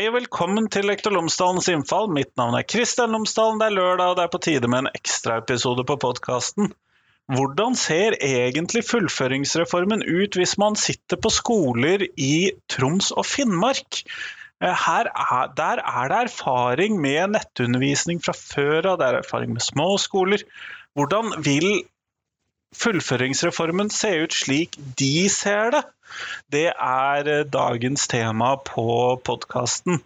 Hei 0.00 0.06
og 0.08 0.14
velkommen 0.14 0.64
til 0.72 0.86
Lektor 0.88 1.12
Lomsdalens 1.12 1.66
innfall. 1.68 2.06
Mitt 2.08 2.30
navn 2.40 2.54
er 2.56 2.64
Kristian 2.64 3.12
Lomsdalen. 3.12 3.58
Det 3.60 3.66
er 3.66 3.74
lørdag, 3.74 4.06
og 4.08 4.14
det 4.16 4.22
er 4.22 4.30
på 4.32 4.38
tide 4.40 4.70
med 4.72 4.78
en 4.78 4.88
ekstraepisode 4.96 5.84
på 5.84 5.96
podkasten. 6.00 6.70
Hvordan 7.28 7.76
ser 7.76 8.16
egentlig 8.16 8.80
fullføringsreformen 8.88 10.00
ut 10.08 10.38
hvis 10.40 10.56
man 10.62 10.78
sitter 10.80 11.20
på 11.20 11.28
skoler 11.36 12.06
i 12.16 12.48
Troms 12.72 13.10
og 13.12 13.28
Finnmark? 13.28 14.00
Eh, 14.64 14.88
er, 14.96 15.12
der 15.60 15.84
er 15.84 16.08
det 16.14 16.22
erfaring 16.30 16.96
med 17.04 17.36
nettundervisning 17.36 18.24
fra 18.24 18.32
før 18.32 18.94
av, 18.94 19.02
det 19.02 19.10
er 19.10 19.20
erfaring 19.20 19.52
med 19.52 19.68
små 19.68 19.90
skoler. 20.00 20.48
Hvordan 20.96 21.42
vil 21.44 21.82
fullføringsreformen 22.72 23.92
se 23.92 24.16
ut 24.24 24.40
slik 24.46 24.80
de 24.96 25.28
ser 25.28 25.76
det? 25.76 25.84
Det 26.52 26.68
er 26.72 27.30
eh, 27.30 27.46
dagens 27.48 28.06
tema 28.10 28.56
på 28.66 28.90
podkasten. 29.24 30.02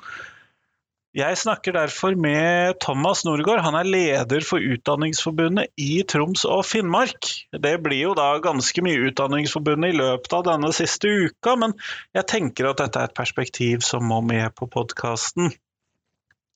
Jeg 1.15 1.39
snakker 1.39 1.77
derfor 1.77 2.17
med 2.19 2.81
Thomas 2.83 3.21
Norgård. 3.23 3.61
Han 3.63 3.77
er 3.79 3.87
leder 3.87 4.43
for 4.43 4.59
Utdanningsforbundet 4.59 5.71
i 5.79 6.03
Troms 6.11 6.43
og 6.43 6.65
Finnmark. 6.67 7.29
Det 7.55 7.77
blir 7.85 8.01
jo 8.01 8.17
da 8.19 8.33
ganske 8.43 8.83
mye 8.83 9.13
Utdanningsforbundet 9.13 9.95
i 9.95 10.01
løpet 10.01 10.35
av 10.35 10.43
denne 10.49 10.73
siste 10.75 11.13
uka, 11.29 11.55
men 11.63 11.77
jeg 12.19 12.27
tenker 12.35 12.73
at 12.73 12.83
dette 12.83 12.99
er 12.99 13.13
et 13.13 13.15
perspektiv 13.15 13.87
som 13.87 14.11
må 14.11 14.19
med 14.27 14.57
på 14.59 14.67
podkasten. 14.67 15.55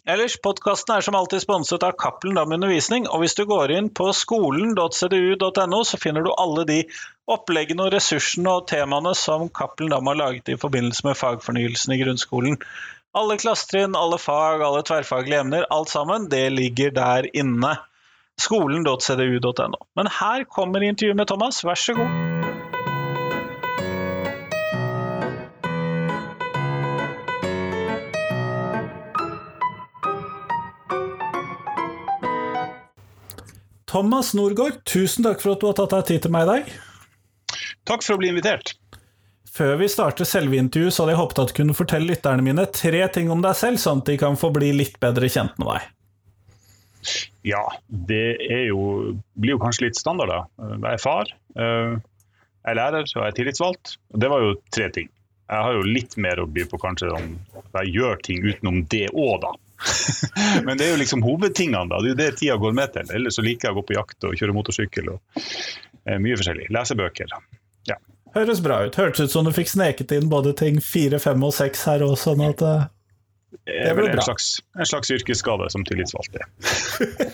Ellers, 0.09 0.39
podkasten 0.41 0.95
er 0.95 1.05
som 1.05 1.17
alltid 1.19 1.43
sponset 1.43 1.83
av 1.85 1.93
Cappelen 2.01 2.39
Dam 2.39 2.53
Undervisning, 2.57 3.05
og 3.13 3.21
hvis 3.21 3.35
du 3.37 3.43
går 3.45 3.75
inn 3.77 3.91
på 3.93 4.07
skolen.cdu.no, 4.17 5.81
så 5.85 5.99
finner 6.01 6.25
du 6.25 6.31
alle 6.33 6.65
de 6.71 6.79
oppleggene 7.29 7.85
og 7.85 7.93
ressursene 7.93 8.55
og 8.57 8.65
temaene 8.71 9.13
som 9.13 9.51
Cappelen 9.53 9.93
Dam 9.93 10.09
har 10.09 10.17
laget 10.17 10.49
i 10.49 10.57
forbindelse 10.57 11.05
med 11.05 11.19
fagfornyelsen 11.21 11.93
i 11.93 12.01
grunnskolen. 12.01 12.57
Alle 13.21 13.37
klassetrinn, 13.43 13.99
alle 14.01 14.17
fag, 14.23 14.65
alle 14.65 14.81
tverrfaglige 14.89 15.43
emner, 15.45 15.69
alt 15.77 15.93
sammen, 15.93 16.31
det 16.33 16.47
ligger 16.57 16.97
der 16.97 17.29
inne. 17.37 17.77
Skolen.cdu.no. 18.41 19.83
Men 19.99 20.15
her 20.23 20.49
kommer 20.49 20.89
intervjuet 20.89 21.21
med 21.21 21.29
Thomas, 21.29 21.61
vær 21.69 21.85
så 21.85 22.01
god. 22.01 22.48
Thomas 33.89 34.35
Norgård, 34.37 34.83
tusen 34.85 35.25
takk 35.25 35.41
for 35.41 35.55
at 35.55 35.63
du 35.63 35.71
har 35.71 35.77
tatt 35.79 35.95
deg 35.97 36.09
tid 36.11 36.27
til 36.27 36.35
meg 36.35 36.45
i 36.45 36.51
dag. 36.51 36.73
Takk 37.89 38.05
for 38.05 38.19
å 38.19 38.21
bli 38.21 38.29
invitert. 38.35 38.75
Før 39.49 39.79
vi 39.81 39.89
starter 39.91 40.29
selve 40.29 40.59
intervjuet, 40.61 40.93
så 40.95 41.03
hadde 41.03 41.15
jeg 41.15 41.21
håpet 41.23 41.41
at 41.43 41.53
du 41.53 41.57
kunne 41.57 41.77
fortelle 41.77 42.11
lytterne 42.13 42.45
mine 42.45 42.67
tre 42.71 43.01
ting 43.15 43.33
om 43.33 43.41
deg 43.43 43.57
selv, 43.59 43.81
sånn 43.81 44.03
at 44.03 44.11
de 44.11 44.19
kan 44.21 44.37
få 44.39 44.53
bli 44.55 44.75
litt 44.77 44.99
bedre 45.03 45.31
kjent 45.33 45.57
med 45.59 45.73
deg. 45.73 45.89
Ja, 47.49 47.65
det 47.89 48.37
jo, 48.69 49.17
blir 49.41 49.57
jo 49.57 49.63
kanskje 49.63 49.87
litt 49.87 49.99
standard, 49.99 50.35
da. 50.35 50.69
Jeg 50.77 50.91
er 50.93 51.03
far, 51.03 51.33
eh, 51.57 51.97
jeg 51.97 52.75
er 52.75 52.79
lærer 52.79 53.09
og 53.09 53.23
jeg 53.23 53.31
er 53.31 53.39
tillitsvalgt. 53.39 53.95
Det 54.21 54.29
var 54.29 54.45
jo 54.45 54.53
tre 54.75 54.91
ting. 54.93 55.09
Jeg 55.49 55.65
har 55.65 55.79
jo 55.79 55.87
litt 55.89 56.19
mer 56.21 56.43
å 56.43 56.49
by 56.51 56.67
på 56.69 56.81
kanskje 56.83 57.09
om 57.17 57.33
jeg 57.79 57.95
gjør 57.95 58.21
ting 58.27 58.45
utenom 58.45 58.83
det 58.93 59.07
òg, 59.15 59.41
da. 59.47 59.55
Men 60.67 60.79
det 60.79 60.89
er 60.89 60.93
jo 60.95 61.01
liksom 61.03 61.23
hovedtingene, 61.27 61.87
da. 61.91 62.03
Det 62.03 62.11
er 62.11 62.15
jo 62.15 62.21
det 62.21 62.29
tida 62.41 62.59
går 62.61 62.77
med 62.77 62.93
til. 62.97 63.15
Ellers 63.15 63.39
så 63.39 63.45
liker 63.47 63.69
jeg 63.69 63.77
å 63.77 63.81
gå 63.81 63.87
på 63.91 63.97
jakt 63.99 64.29
og 64.29 64.37
kjøre 64.39 64.57
motorsykkel 64.57 65.11
og 65.15 65.41
eh, 65.41 66.19
mye 66.19 66.39
forskjellig. 66.39 66.69
Lesebøker. 66.75 67.35
Ja. 67.89 67.99
Høres 68.37 68.63
bra 68.65 68.83
ut. 68.87 68.99
Hørtes 68.99 69.29
ut 69.29 69.35
som 69.35 69.49
du 69.49 69.55
fikk 69.55 69.71
sneket 69.73 70.15
inn 70.17 70.31
både 70.33 70.55
ting 70.59 70.83
fire, 70.85 71.21
fem 71.23 71.43
og 71.47 71.55
seks 71.57 71.87
her 71.89 72.05
òg, 72.07 72.17
sånn 72.21 72.43
at 72.49 72.65
uh, 72.65 72.87
det 73.65 73.95
blir 73.95 74.11
bra. 74.13 74.21
En 74.21 74.23
slags, 74.23 74.49
en 74.79 74.87
slags 74.87 75.11
yrkesskade 75.11 75.71
som 75.71 75.85
tillitsvalgt, 75.85 76.37
det. 76.37 76.45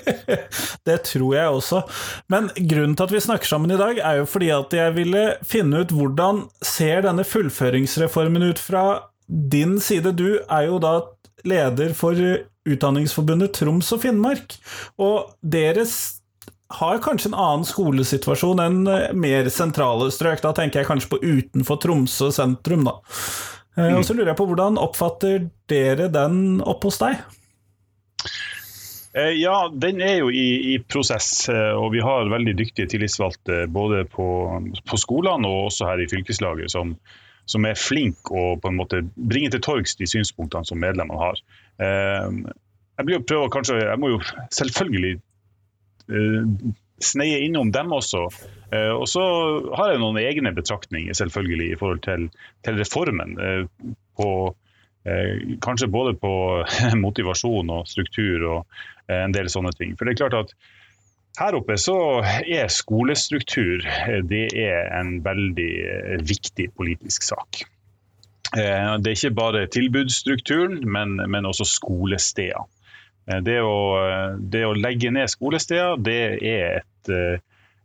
det 0.88 0.98
tror 1.08 1.34
jeg 1.36 1.56
også. 1.58 1.82
Men 2.30 2.50
grunnen 2.56 2.94
til 2.98 3.06
at 3.08 3.14
vi 3.14 3.22
snakker 3.22 3.50
sammen 3.50 3.74
i 3.74 3.78
dag, 3.78 3.98
er 3.98 4.20
jo 4.20 4.28
fordi 4.30 4.52
at 4.54 4.74
jeg 4.74 4.94
ville 4.98 5.24
finne 5.46 5.82
ut 5.82 5.94
hvordan 5.94 6.44
ser 6.62 7.02
denne 7.06 7.26
fullføringsreformen 7.26 8.46
ut 8.50 8.62
fra 8.62 8.84
din 9.26 9.80
side. 9.82 10.14
Du 10.14 10.38
er 10.42 10.68
jo 10.68 10.78
da 10.82 11.00
leder 11.48 11.94
for 11.96 12.18
Utdanningsforbundet 12.64 13.54
Troms 13.58 13.90
og 13.92 14.02
Finnmark. 14.04 14.56
Og 15.02 15.34
deres 15.40 16.22
har 16.78 17.02
kanskje 17.04 17.30
en 17.30 17.38
annen 17.38 17.66
skolesituasjon 17.68 18.62
enn 18.64 18.82
eh, 18.90 19.12
mer 19.16 19.48
sentrale 19.52 20.10
strøk. 20.14 20.42
Da 20.44 20.54
tenker 20.56 20.82
jeg 20.82 20.88
kanskje 20.88 21.12
på 21.14 21.20
utenfor 21.22 21.80
Tromsø 21.82 22.30
sentrum, 22.34 22.86
da. 22.88 22.98
Eh, 23.76 23.94
og 23.94 24.04
så 24.06 24.16
lurer 24.16 24.32
jeg 24.32 24.40
på 24.40 24.48
hvordan 24.50 24.80
oppfatter 24.80 25.48
dere 25.70 26.10
den 26.12 26.62
opp 26.64 26.86
hos 26.88 27.00
deg? 27.02 27.20
Eh, 29.14 29.34
ja, 29.38 29.56
den 29.70 30.00
er 30.02 30.22
jo 30.24 30.32
i, 30.32 30.74
i, 30.74 30.78
prosess, 30.82 31.46
og 31.52 31.92
vi 31.94 32.02
har 32.02 32.32
veldig 32.32 32.56
dyktige 32.58 32.90
tillitsvalgte 32.90 33.66
både 33.70 34.06
på, 34.10 34.26
på 34.88 34.98
skolene 34.98 35.50
og 35.50 35.68
også 35.68 35.92
her 35.92 36.02
i 36.02 36.08
fylkeslaget 36.10 36.72
som, 36.74 36.96
som 37.50 37.66
er 37.68 37.78
flink 37.78 38.30
å 38.32 38.54
på 38.60 38.70
en 38.70 38.78
måte 38.78 39.02
bringe 39.14 39.50
til 39.52 39.62
torgs 39.64 39.96
de 40.00 40.08
synspunktene 40.08 40.66
som 40.68 40.80
medlemmene 40.80 41.20
har. 41.20 41.42
Ehm, 41.84 42.44
jeg, 42.96 43.06
blir 43.08 43.24
prøve, 43.26 43.50
kanskje, 43.52 43.80
jeg 43.82 44.00
må 44.00 44.14
jo 44.14 44.20
selvfølgelig 44.54 45.12
eh, 46.08 46.74
sneie 47.04 47.42
innom 47.44 47.72
dem 47.74 47.92
også. 47.92 48.26
Eh, 48.72 48.92
og 48.94 49.06
så 49.10 49.24
har 49.76 49.92
jeg 49.92 50.02
noen 50.02 50.20
egne 50.22 50.54
betraktninger 50.56 51.16
selvfølgelig 51.16 51.72
i 51.72 51.80
forhold 51.80 52.04
til, 52.06 52.28
til 52.64 52.80
reformen. 52.80 53.38
Eh, 53.40 53.90
på, 54.14 54.30
kanskje 55.60 55.90
både 55.92 56.14
på 56.16 56.32
motivasjon 57.04 57.72
og 57.74 57.88
struktur 57.90 58.44
og 58.48 58.78
en 59.12 59.34
del 59.36 59.50
sånne 59.52 59.74
ting. 59.76 59.98
For 59.98 60.08
det 60.08 60.14
er 60.14 60.20
klart 60.22 60.36
at 60.38 60.54
her 61.38 61.56
oppe 61.58 61.76
så 61.80 61.96
er 62.46 62.70
skolestruktur 62.72 63.84
det 64.30 64.44
er 64.60 64.90
en 65.00 65.16
veldig 65.24 65.70
eh, 65.82 66.18
viktig 66.22 66.68
politisk 66.78 67.26
sak. 67.26 67.64
Eh, 68.54 68.92
det 69.02 69.10
er 69.10 69.16
ikke 69.16 69.34
bare 69.34 69.66
tilbudsstrukturen, 69.74 70.82
men, 70.86 71.16
men 71.30 71.48
også 71.50 71.66
skolesteder. 71.66 72.66
Eh, 73.26 73.40
det 73.46 73.58
å, 73.66 73.78
det 74.38 74.62
å, 74.66 74.76
legge 74.78 75.10
ned 75.14 75.32
skolesteder, 75.32 75.98
det 75.98 76.20
er 76.38 76.78
et, 76.82 77.10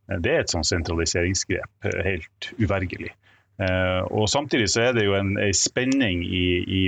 det 0.09 0.35
er 0.35 0.43
et 0.43 0.53
sånn 0.53 0.67
sentraliseringsgrep. 0.67 1.89
Helt 2.05 2.53
uvergelig. 2.61 3.11
Og 3.59 4.29
Samtidig 4.31 4.69
så 4.71 4.85
er 4.85 4.93
det 4.95 5.03
jo 5.03 5.17
en, 5.17 5.33
en 5.35 5.57
spenning 5.57 6.21
i, 6.23 6.45
i, 6.63 6.83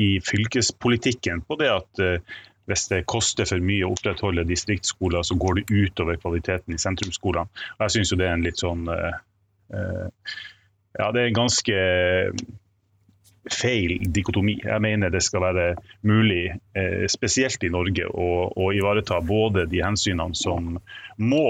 i, 0.00 0.06
fylkespolitikken 0.24 1.42
på 1.44 1.58
det 1.60 1.68
at 1.68 2.00
hvis 2.70 2.88
det 2.92 3.04
koster 3.10 3.48
for 3.48 3.64
mye 3.64 3.86
å 3.86 3.92
opprettholde 3.96 4.46
distriktsskoler, 4.48 5.24
så 5.26 5.36
går 5.40 5.60
det 5.60 5.68
utover 5.70 6.18
kvaliteten 6.22 6.74
i 6.74 6.80
sentrumsskolene. 6.80 7.50
Jeg 7.82 7.96
syns 7.96 8.14
det 8.14 8.26
er 8.26 8.34
en 8.36 8.46
litt 8.46 8.62
sånn 8.62 8.88
uh, 8.90 9.12
uh, 9.74 10.34
Ja, 10.98 11.08
det 11.14 11.22
er 11.22 11.30
en 11.30 11.38
ganske 11.38 11.76
feil 13.50 13.96
dikotomi. 14.14 14.58
Jeg 14.62 14.82
mener 14.84 15.10
det 15.10 15.22
skal 15.24 15.42
være 15.42 15.64
mulig, 16.06 16.52
spesielt 17.10 17.64
i 17.66 17.70
Norge, 17.74 18.04
å, 18.06 18.28
å, 18.52 18.68
ivareta 18.76 19.18
både 19.24 19.64
de 19.72 19.80
hensynene 19.82 20.36
som 20.38 20.76
må 21.18 21.48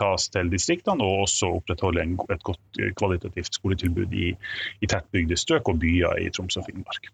tas 0.00 0.26
til 0.34 0.50
distriktene, 0.50 1.04
og 1.04 1.28
også 1.28 1.52
opprettholde 1.60 2.08
et 2.34 2.42
godt 2.48 2.80
kvalitativt 2.98 3.60
skoletilbud 3.60 4.16
i, 4.16 4.32
i 4.80 4.90
tettbygde 4.90 5.38
strøk 5.38 5.70
og 5.70 5.84
byer 5.84 6.24
i 6.24 6.32
Troms 6.34 6.58
og 6.58 6.66
Finnmark. 6.66 7.12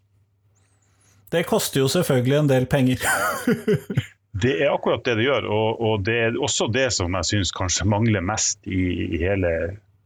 Det 1.31 1.45
koster 1.47 1.79
jo 1.79 1.87
selvfølgelig 1.91 2.39
en 2.41 2.49
del 2.49 2.65
penger. 2.67 3.03
det 4.43 4.55
er 4.59 4.73
akkurat 4.73 5.03
det 5.05 5.15
det 5.21 5.29
gjør, 5.29 5.47
og, 5.47 5.83
og 5.87 6.07
det 6.07 6.17
er 6.25 6.39
også 6.39 6.67
det 6.71 6.89
som 6.95 7.13
jeg 7.19 7.29
syns 7.29 7.53
kanskje 7.55 7.87
mangler 7.87 8.23
mest 8.25 8.59
i, 8.67 8.81
i 9.15 9.21
hele 9.21 9.51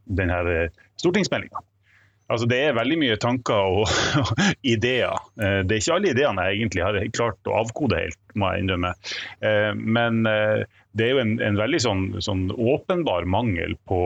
denne 0.06 0.42
eh, 0.52 0.84
stortingsmeldinga. 1.02 1.64
Altså, 2.30 2.48
det 2.50 2.58
er 2.58 2.78
veldig 2.78 2.98
mye 3.02 3.16
tanker 3.22 3.74
og, 3.82 3.90
ideer. 4.62 5.18
Eh, 5.42 5.64
det 5.66 5.76
er 5.78 5.82
ikke 5.82 5.96
alle 5.98 6.12
ideene 6.14 6.46
jeg 6.46 6.60
egentlig 6.60 6.86
har 6.86 7.00
klart 7.18 7.50
å 7.50 7.58
avkode 7.64 8.04
helt, 8.04 8.20
må 8.38 8.52
jeg 8.52 8.66
innrømme. 8.66 8.92
Eh, 9.50 9.72
men 9.78 10.22
det 10.26 11.08
er 11.08 11.12
jo 11.16 11.24
en, 11.24 11.34
en 11.44 11.58
veldig 11.58 11.80
sånn, 11.88 12.04
sånn, 12.24 12.46
åpenbar 12.54 13.26
mangel 13.26 13.74
på 13.90 14.00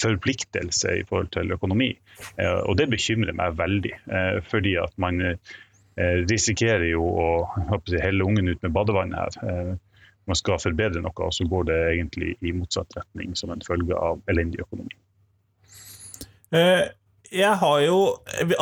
forpliktelse 0.00 0.96
i 0.96 1.04
forhold 1.10 1.28
til 1.36 1.52
økonomi. 1.54 1.92
Og 2.40 2.72
det 2.80 2.88
bekymrer 2.90 3.36
meg 3.38 3.54
veldig. 3.60 3.92
Fordi 4.50 4.72
at 4.82 4.96
man 4.98 5.22
risikerer 5.96 6.88
jo 6.88 7.04
å 7.06 7.28
si, 7.86 7.98
helle 8.02 8.26
ungen 8.26 8.50
ut 8.50 8.62
med 8.62 8.74
badevannet 8.74 9.20
her. 9.20 9.38
Eh, 9.46 10.02
man 10.24 10.38
skal 10.40 10.60
forbedre 10.62 11.02
noe, 11.04 11.14
og 11.26 11.34
så 11.36 11.46
går 11.48 11.70
det 11.70 11.78
egentlig 11.92 12.34
i 12.40 12.54
motsatt 12.56 12.96
retning 12.96 13.34
som 13.38 13.52
en 13.52 13.64
følge 13.64 13.96
av 13.98 14.22
elendig 14.32 14.64
økonomi. 14.64 14.96
Eh, 16.54 16.86
jeg 17.34 17.58
har 17.60 17.80
jo, 17.82 17.98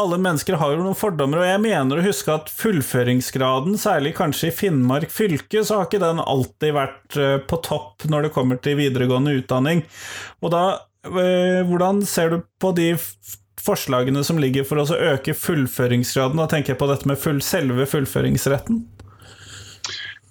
Alle 0.00 0.18
mennesker 0.22 0.56
har 0.56 0.72
jo 0.72 0.84
noen 0.84 0.96
fordommer, 0.96 1.42
og 1.42 1.48
jeg 1.48 1.60
mener 1.64 1.98
å 1.98 2.04
huske 2.06 2.32
at 2.34 2.52
fullføringsgraden, 2.52 3.76
særlig 3.80 4.14
kanskje 4.16 4.48
i 4.48 4.54
Finnmark 4.56 5.12
fylke, 5.12 5.60
så 5.60 5.80
har 5.80 5.90
ikke 5.90 6.00
den 6.02 6.22
alltid 6.22 6.76
vært 6.76 7.18
på 7.50 7.58
topp 7.66 8.08
når 8.08 8.26
det 8.26 8.32
kommer 8.32 8.60
til 8.62 8.78
videregående 8.80 9.36
utdanning. 9.42 9.84
Og 10.40 10.54
da, 10.54 10.64
Hvordan 11.02 12.04
ser 12.06 12.30
du 12.30 12.42
på 12.62 12.70
de 12.78 12.92
forslagene 13.62 14.24
som 14.26 14.40
ligger 14.42 14.66
for 14.66 14.82
å 14.82 14.86
øke 15.12 15.34
fullføringsgraden? 15.38 16.40
Da 16.40 16.48
tenker 16.50 16.74
jeg 16.74 16.80
på 16.80 16.90
dette 16.90 17.08
med 17.08 17.20
full, 17.20 17.40
selve 17.44 17.86
fullføringsretten. 17.90 18.82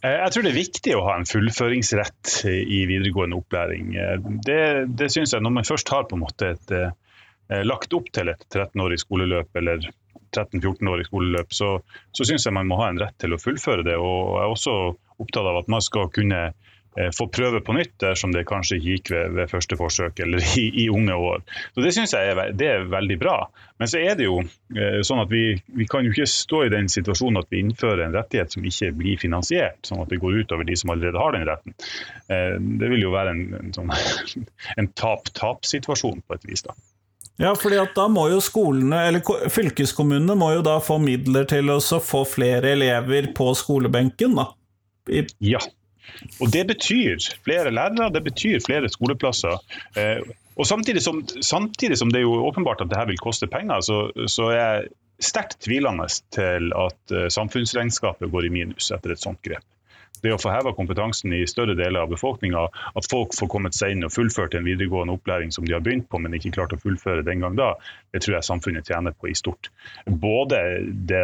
Eh, 0.01 0.18
jeg 0.18 0.33
tror 0.33 0.45
det 0.45 0.51
er 0.51 0.57
viktig 0.57 0.95
å 0.98 1.06
ha 1.06 1.16
en 1.19 1.30
fullføringsrett 1.30 2.42
i 2.50 2.83
videregående 2.89 3.38
opplæring. 3.38 3.94
Eh, 3.95 4.18
det, 4.48 4.62
det 4.98 5.12
synes 5.13 5.36
jeg 5.36 5.45
Når 5.45 5.56
man 5.60 5.68
først 5.68 5.92
har 5.94 6.07
på 6.10 6.18
en 6.18 6.24
måte 6.25 6.54
et, 6.56 6.74
eh, 6.74 7.63
lagt 7.68 7.94
opp 7.94 8.10
til 8.13 8.31
et 8.31 8.45
13-årig 8.50 9.01
skoleløp 9.04 9.62
eller 9.62 9.86
13-14-årig 10.31 11.06
skoleløp, 11.10 11.54
så, 11.54 11.75
så 12.16 12.25
syns 12.25 12.48
jeg 12.48 12.56
man 12.56 12.69
må 12.69 12.80
ha 12.80 12.89
en 12.89 13.01
rett 13.01 13.18
til 13.22 13.36
å 13.36 13.42
fullføre 13.42 13.86
det. 13.86 13.98
Og 14.00 14.38
jeg 14.39 14.45
er 14.45 14.56
også 14.56 14.75
opptatt 15.22 15.50
av 15.51 15.62
at 15.62 15.72
man 15.72 15.84
skal 15.86 16.10
kunne 16.16 16.50
få 17.16 17.28
prøve 17.32 17.62
på 17.64 17.76
nytt 17.78 17.94
dersom 18.04 18.34
det 18.36 18.44
kanskje 18.50 18.78
ikke 18.78 18.96
gikk 18.96 19.12
ved, 19.14 19.36
ved 19.38 19.52
første 19.52 19.78
forsøk 19.80 20.20
eller 20.26 20.44
i, 20.60 20.66
i, 20.84 20.90
unge 20.92 21.16
år. 21.16 21.44
Så 21.74 21.86
Det 21.86 21.94
syns 21.96 22.14
jeg 22.16 22.34
er, 22.34 22.42
det 22.58 22.68
er 22.68 22.90
veldig 22.92 23.18
bra. 23.22 23.36
Men 23.82 23.90
så 23.90 24.02
er 24.04 24.18
det 24.20 24.28
jo 24.28 24.42
eh, 24.44 25.00
sånn 25.06 25.24
at 25.24 25.32
vi, 25.32 25.56
vi, 25.78 25.88
kan 25.90 26.06
jo 26.06 26.12
ikke 26.14 26.28
stå 26.30 26.66
i 26.68 26.74
den 26.74 26.92
situasjonen 26.92 27.42
at 27.42 27.50
vi 27.50 27.64
innfører 27.64 28.04
en 28.06 28.14
rettighet 28.18 28.54
som 28.54 28.68
ikke 28.68 28.92
blir 29.00 29.18
finansiert, 29.22 29.80
sånn 29.88 30.04
at 30.04 30.12
det 30.12 30.20
går 30.22 30.44
utover 30.44 30.68
de 30.68 30.78
som 30.78 30.94
allerede 30.94 31.24
har 31.24 31.34
den 31.38 31.48
retten. 31.48 31.76
Eh, 32.28 32.56
det 32.60 32.92
vil 32.94 33.08
jo 33.08 33.16
være 33.16 33.34
en, 33.34 33.44
en, 33.62 33.74
sånn, 33.74 33.96
en 34.82 34.92
tap-tap-situasjon 35.00 36.22
på 36.28 36.38
et 36.38 36.50
vis. 36.52 36.68
da. 36.68 36.78
Ja, 37.42 37.56
fordi 37.58 37.80
at 37.82 37.96
da 37.98 38.06
må 38.12 38.28
jo 38.30 38.42
skolene, 38.44 39.06
eller 39.10 39.50
fylkeskommunene 39.50 40.36
må 40.38 40.52
jo 40.60 40.66
da 40.66 40.76
få 40.84 41.00
midler 41.02 41.48
til 41.50 41.72
å 41.74 41.80
få 41.82 42.22
flere 42.30 42.76
elever 42.76 43.32
på 43.38 43.50
skolebenken, 43.58 44.36
da. 44.38 44.52
I 45.10 45.24
ja, 45.42 45.62
og 46.39 46.51
Det 46.53 46.68
betyr 46.68 47.18
flere 47.45 47.71
lærere, 47.71 48.12
det 48.13 48.24
betyr 48.24 48.59
flere 48.65 48.89
skoleplasser. 48.89 49.57
Eh, 49.98 50.21
og 50.59 50.68
samtidig 50.68 51.01
som, 51.01 51.24
samtidig 51.42 51.98
som, 51.98 52.12
det 52.12 52.21
er 52.21 52.27
jo 52.27 52.45
åpenbart 52.45 52.81
at 52.83 52.92
dette 52.92 53.07
vil 53.07 53.21
koste 53.21 53.48
penger, 53.48 53.81
så, 53.81 54.12
så 54.27 54.51
er 54.51 54.57
jeg 54.59 54.89
sterkt 55.21 55.62
tvilende 55.63 56.07
til 56.33 56.74
at 56.75 57.13
uh, 57.13 57.27
samfunnsregnskapet 57.30 58.31
går 58.31 58.48
i 58.48 58.53
minus 58.53 58.92
etter 58.92 59.13
et 59.13 59.21
sånt 59.21 59.42
grep. 59.45 59.65
Det 60.21 60.33
å 60.33 60.38
få 60.38 60.51
heva 60.53 60.74
kompetansen 60.77 61.33
i 61.33 61.42
større 61.50 61.74
deler 61.77 62.03
av 62.03 62.12
befolkninga, 62.12 62.68
at 62.69 63.07
folk 63.09 63.33
får 63.33 63.50
kommet 63.50 63.74
seg 63.77 63.95
inn 63.95 64.06
og 64.06 64.13
fullført 64.13 64.53
en 64.53 64.68
videregående 64.68 65.15
opplæring 65.18 65.53
som 65.53 65.65
de 65.65 65.74
har 65.74 65.81
begynt 65.81 66.09
på, 66.12 66.19
men 66.21 66.36
ikke 66.38 66.53
klart 66.59 66.75
å 66.75 66.81
fullføre 66.81 67.25
den 67.25 67.42
gang 67.42 67.57
da, 67.57 67.71
det 68.13 68.21
tror 68.21 68.38
jeg 68.38 68.50
samfunnet 68.51 68.92
tjener 68.92 69.15
på 69.18 69.31
i 69.31 69.38
stort. 69.38 69.71
Både 70.06 70.59
det, 71.09 71.24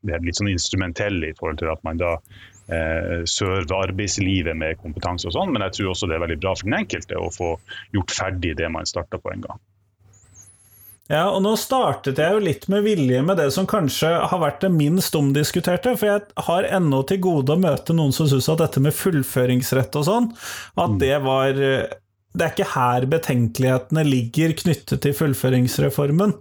det 0.00 0.16
er 0.16 0.24
litt 0.24 0.40
sånn 0.40 0.52
instrumentelle 0.54 1.28
i 1.28 1.36
forhold 1.36 1.60
til 1.60 1.74
at 1.74 1.84
man 1.84 2.00
da 2.00 2.14
eh, 2.16 2.46
serve 2.66 3.76
arbeidslivet 3.78 4.58
med 4.58 4.80
kompetanse 4.82 5.28
og 5.28 5.36
sånn, 5.36 5.52
men 5.54 5.62
jeg 5.68 5.76
tror 5.76 5.92
også 5.92 6.08
det 6.10 6.16
er 6.16 6.24
veldig 6.24 6.40
bra 6.42 6.54
for 6.56 6.66
den 6.66 6.80
enkelte 6.80 7.20
å 7.20 7.30
få 7.30 7.52
gjort 7.94 8.14
ferdig 8.16 8.56
det 8.58 8.70
man 8.74 8.88
starta 8.90 9.20
på 9.22 9.30
en 9.30 9.44
gang. 9.44 9.60
Ja, 11.06 11.28
og 11.30 11.38
nå 11.44 11.52
startet 11.54 12.18
jeg 12.18 12.34
jo 12.34 12.42
litt 12.42 12.64
med 12.72 12.82
vilje 12.82 13.20
med 13.22 13.38
det 13.38 13.52
som 13.54 13.68
kanskje 13.70 14.08
har 14.26 14.40
vært 14.42 14.64
det 14.64 14.72
minst 14.74 15.14
omdiskuterte, 15.14 15.92
for 15.94 16.10
jeg 16.10 16.46
har 16.48 16.66
ennå 16.80 17.04
til 17.06 17.20
gode 17.22 17.54
å 17.54 17.62
møte 17.62 17.94
noen 17.94 18.14
som 18.14 18.26
syns 18.30 18.48
at 18.50 18.64
dette 18.64 18.82
med 18.82 18.96
fullføringsrett 18.96 20.00
og 20.00 20.08
sånn, 20.08 20.26
at 20.74 20.96
mm. 20.96 20.98
det 21.04 21.14
var 21.22 21.62
Det 22.36 22.44
er 22.44 22.52
ikke 22.52 22.72
her 22.74 23.06
betenkelighetene 23.10 24.02
ligger 24.06 24.52
knyttet 24.60 25.00
til 25.04 25.14
fullføringsreformen. 25.16 26.36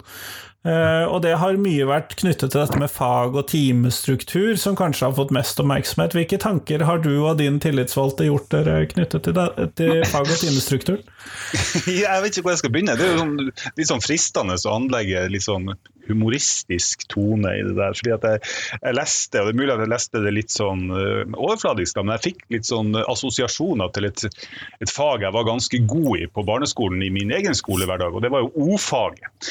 Uh, 0.65 1.06
og 1.13 1.19
det 1.21 1.36
har 1.38 1.59
mye 1.62 1.86
vært 1.86 2.15
knyttet 2.18 2.50
til 2.50 2.57
dette 2.57 2.80
med 2.81 2.89
fag- 2.89 3.36
og 3.38 3.44
timestruktur, 3.51 4.56
som 4.57 4.74
kanskje 4.77 5.06
har 5.06 5.13
fått 5.13 5.33
mest 5.36 5.59
oppmerksomhet. 5.62 6.15
Hvilke 6.18 6.39
tanker 6.42 6.81
har 6.88 7.03
du 7.03 7.12
og 7.19 7.38
din 7.38 7.59
tillitsvalgte 7.62 8.25
gjort 8.25 8.50
dere 8.50 8.80
knyttet 8.89 9.27
til, 9.27 9.38
det, 9.38 9.68
til 9.77 10.01
fag- 10.09 10.25
og 10.25 10.39
timestruktur? 10.42 11.03
jeg 11.86 12.24
vet 12.24 12.31
ikke 12.31 12.48
hvor 12.48 12.56
jeg 12.56 12.63
skal 12.63 12.74
begynne. 12.74 12.98
Det 12.98 13.06
er 13.06 13.13
jo 13.13 13.21
sånn, 13.21 13.38
litt 13.77 13.91
sånn 13.91 14.01
fristende 14.01 14.57
å 14.57 14.74
anlegge 14.80 15.27
litt 15.30 15.45
sånn 15.45 15.69
humoristisk 16.09 17.07
tone 17.11 17.51
i 17.59 17.63
det 17.65 17.75
der. 17.77 17.95
fordi 17.97 18.13
at 18.15 18.27
jeg, 18.29 18.41
jeg, 18.81 18.95
leste, 18.97 19.41
og 19.41 19.47
det 19.47 19.53
er 19.53 19.59
mulig 19.59 19.73
at 19.73 19.83
jeg 19.83 19.91
leste 19.91 20.21
det 20.23 20.33
litt 20.35 20.53
sånn 20.53 20.85
uh, 20.93 21.23
overfladisk, 21.33 21.99
men 22.01 22.15
jeg 22.15 22.25
fikk 22.29 22.43
litt 22.55 22.69
sånn 22.69 22.95
assosiasjoner 23.05 23.91
til 23.95 24.09
et, 24.09 24.25
et, 24.27 24.91
fag 24.91 25.25
jeg 25.25 25.35
var 25.35 25.47
ganske 25.47 25.81
god 25.89 26.11
i 26.21 26.27
på 26.31 26.45
barneskolen 26.47 27.03
i 27.05 27.11
min 27.13 27.33
egen 27.35 27.57
skolehverdag, 27.57 28.15
og 28.15 28.23
det 28.25 28.31
var 28.33 28.45
jo 28.45 28.51
O-faget. 28.65 29.49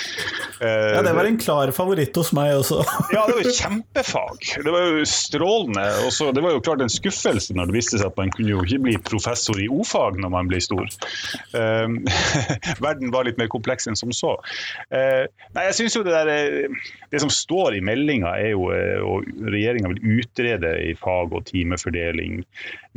Uh, 0.60 0.94
ja, 0.96 1.02
det 1.04 1.14
var 1.16 1.28
en 1.28 1.40
klar 1.40 1.74
favoritt 1.76 2.16
hos 2.18 2.32
meg 2.36 2.54
også. 2.58 2.80
ja, 3.14 3.24
det 3.28 3.38
var 3.38 3.42
jo 3.48 3.56
kjempefag. 3.58 4.48
Det 4.64 4.74
var 4.76 4.88
jo 4.88 5.08
strålende. 5.08 5.86
og 6.06 6.12
så 6.14 6.30
Det 6.34 6.44
var 6.44 6.56
jo 6.56 6.62
klart 6.64 6.84
en 6.84 6.92
skuffelse 6.92 7.56
når 7.56 7.70
det 7.70 7.78
viste 7.78 7.98
seg 7.98 8.10
at 8.12 8.20
man 8.20 8.32
kunne 8.34 8.54
jo 8.54 8.62
ikke 8.64 8.82
bli 8.86 8.96
professor 9.04 9.58
i 9.60 9.68
O-fag 9.72 10.20
når 10.22 10.32
man 10.32 10.50
ble 10.50 10.60
stor. 10.64 10.86
Verden 12.84 13.12
var 13.14 13.26
litt 13.26 13.38
mer 13.40 13.50
kompleks 13.52 13.88
enn 13.88 13.98
som 13.98 14.12
så. 14.14 14.34
nei, 14.90 15.64
jeg 15.68 15.76
synes 15.78 15.96
jo 15.96 16.02
det 16.06 16.14
der 16.14 16.43
det 17.10 17.20
som 17.22 17.30
står 17.32 17.76
i 17.76 17.82
meldinga, 17.84 18.32
er 18.38 18.52
jo 18.52 18.68
at 18.72 18.94
eh, 18.98 19.48
regjeringa 19.54 19.90
vil 19.92 20.20
utrede 20.20 20.72
i 20.84 20.92
fag- 20.98 21.34
og 21.34 21.44
timefordeling, 21.48 22.42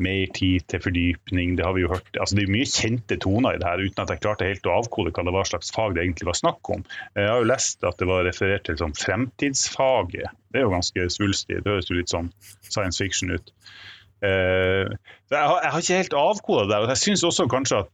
mer 0.01 0.33
tid 0.37 0.65
til 0.71 0.83
fordypning. 0.83 1.55
Det 1.57 1.65
har 1.65 1.75
vi 1.77 1.83
jo 1.85 1.91
hørt. 1.93 2.09
Altså, 2.15 2.37
det 2.37 2.45
er 2.45 2.53
mye 2.53 2.69
kjente 2.69 3.19
toner 3.23 3.57
i 3.57 3.61
det 3.61 3.69
her, 3.69 3.83
uten 3.83 4.03
at 4.03 4.13
jeg 4.13 4.23
klarte 4.23 4.49
helt 4.49 4.69
å 4.69 4.77
avkode 4.79 5.13
hva 5.15 5.25
det 5.27 5.35
var 5.37 5.49
slags 5.49 5.73
fag 5.75 5.97
det 5.97 6.05
egentlig 6.05 6.29
var 6.29 6.39
snakk 6.41 6.73
om. 6.75 6.85
Jeg 7.17 7.31
har 7.31 7.41
jo 7.41 7.51
lest 7.51 7.87
at 7.87 7.99
det 8.01 8.09
var 8.09 8.25
referert 8.27 8.67
til 8.69 8.79
som 8.79 8.95
fremtidsfaget. 8.97 10.37
Det 10.53 10.61
er 10.61 10.67
jo 10.67 10.73
ganske 10.75 11.09
svulstig. 11.13 11.61
Det 11.63 11.73
høres 11.73 11.91
jo 11.91 11.99
litt 11.99 12.13
sånn 12.13 12.31
science 12.69 13.01
fiction 13.03 13.35
ut. 13.35 13.53
Jeg, 14.17 14.97
har, 15.29 15.75
ikke 15.77 15.99
helt 15.99 16.15
avkoda 16.17 16.65
det. 16.71 16.79
Jeg 16.95 17.03
syns 17.03 17.25
også 17.27 17.45
kanskje 17.51 17.83
at 17.83 17.91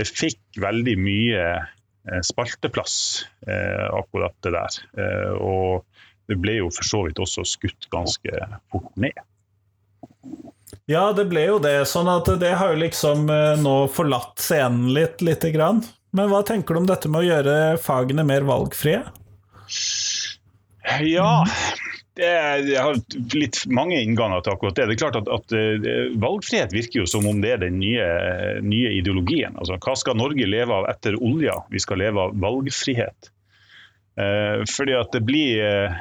det 0.00 0.06
fikk 0.08 0.40
veldig 0.62 0.94
mye 0.96 1.42
Eh, 1.48 1.64
spalteplass, 2.24 3.26
eh, 3.46 3.86
akkurat 3.94 4.34
det 4.44 4.52
der. 4.54 4.78
Eh, 4.98 5.32
og 5.36 5.84
det 6.28 6.38
ble 6.42 6.58
jo 6.58 6.70
for 6.74 6.86
så 6.86 7.02
vidt 7.06 7.20
også 7.22 7.44
skutt 7.48 7.88
ganske 7.92 8.42
fort 8.72 8.90
ned. 9.00 9.16
Ja, 10.88 11.10
det 11.16 11.26
ble 11.30 11.46
jo 11.46 11.58
det. 11.60 11.76
Sånn 11.88 12.08
at 12.12 12.28
det 12.40 12.54
har 12.60 12.72
jo 12.72 12.82
liksom 12.82 13.28
nå 13.60 13.76
forlatt 13.92 14.40
scenen 14.40 14.90
litt, 14.96 15.22
lite 15.24 15.50
grann. 15.52 15.82
Men 16.16 16.30
hva 16.32 16.42
tenker 16.46 16.74
du 16.76 16.82
om 16.82 16.88
dette 16.88 17.08
med 17.12 17.24
å 17.24 17.28
gjøre 17.28 17.56
fagene 17.80 18.24
mer 18.28 18.44
valgfrie? 18.48 19.02
Ja, 21.04 21.32
det, 22.18 22.76
har 22.82 22.98
litt 23.38 23.62
mange 23.70 24.00
innganger 24.02 24.42
til 24.42 24.56
akkurat 24.56 24.76
det. 24.76 24.88
Det 24.90 24.96
er 24.96 25.00
klart 25.04 25.18
at, 25.20 25.30
at 25.30 25.54
uh, 25.54 26.14
Valgfrihet 26.18 26.74
virker 26.74 27.04
jo 27.04 27.08
som 27.10 27.26
om 27.30 27.40
det 27.44 27.54
er 27.54 27.62
den 27.62 27.78
nye, 27.78 28.06
nye, 28.64 28.92
ideologien. 28.98 29.56
Altså, 29.56 29.78
Hva 29.78 29.94
skal 29.98 30.18
Norge 30.18 30.48
leve 30.50 30.74
av 30.74 30.88
etter 30.90 31.18
olja? 31.22 31.60
Vi 31.70 31.82
skal 31.82 32.02
leve 32.02 32.28
av 32.28 32.38
valgfrihet. 32.42 33.30
Eh, 34.18 34.64
fordi 34.66 34.94
at 34.98 35.12
det 35.14 35.24
blir 35.26 35.60
uh, 35.62 35.98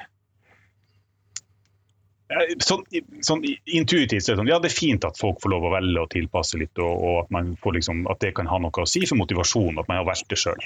Sånn, 2.59 2.81
sånn, 3.23 3.43
intuitivt 3.71 4.25
så 4.25 4.33
er 4.33 4.35
det 4.35 4.39
sånn, 4.41 4.49
ja, 4.49 4.57
det 4.59 4.67
er 4.67 4.75
fint 4.75 5.05
at 5.07 5.15
folk 5.15 5.37
får 5.39 5.51
lov 5.53 5.63
å 5.63 5.69
velge 5.71 6.01
og 6.01 6.09
tilpasse 6.11 6.59
litt, 6.59 6.73
og, 6.83 7.05
og 7.07 7.37
at, 7.37 7.67
liksom, 7.77 8.01
at, 8.11 8.19
det 8.19 8.33
kan 8.35 8.49
ha 8.51 8.57
noe 8.59 8.83
å 8.83 8.89
si 8.89 9.05
for 9.07 9.15
motivasjon, 9.15 9.79
at 9.79 9.87
man 9.87 10.01
har 10.01 10.09
valgt 10.09 10.27
det 10.33 10.39
sjøl. 10.41 10.59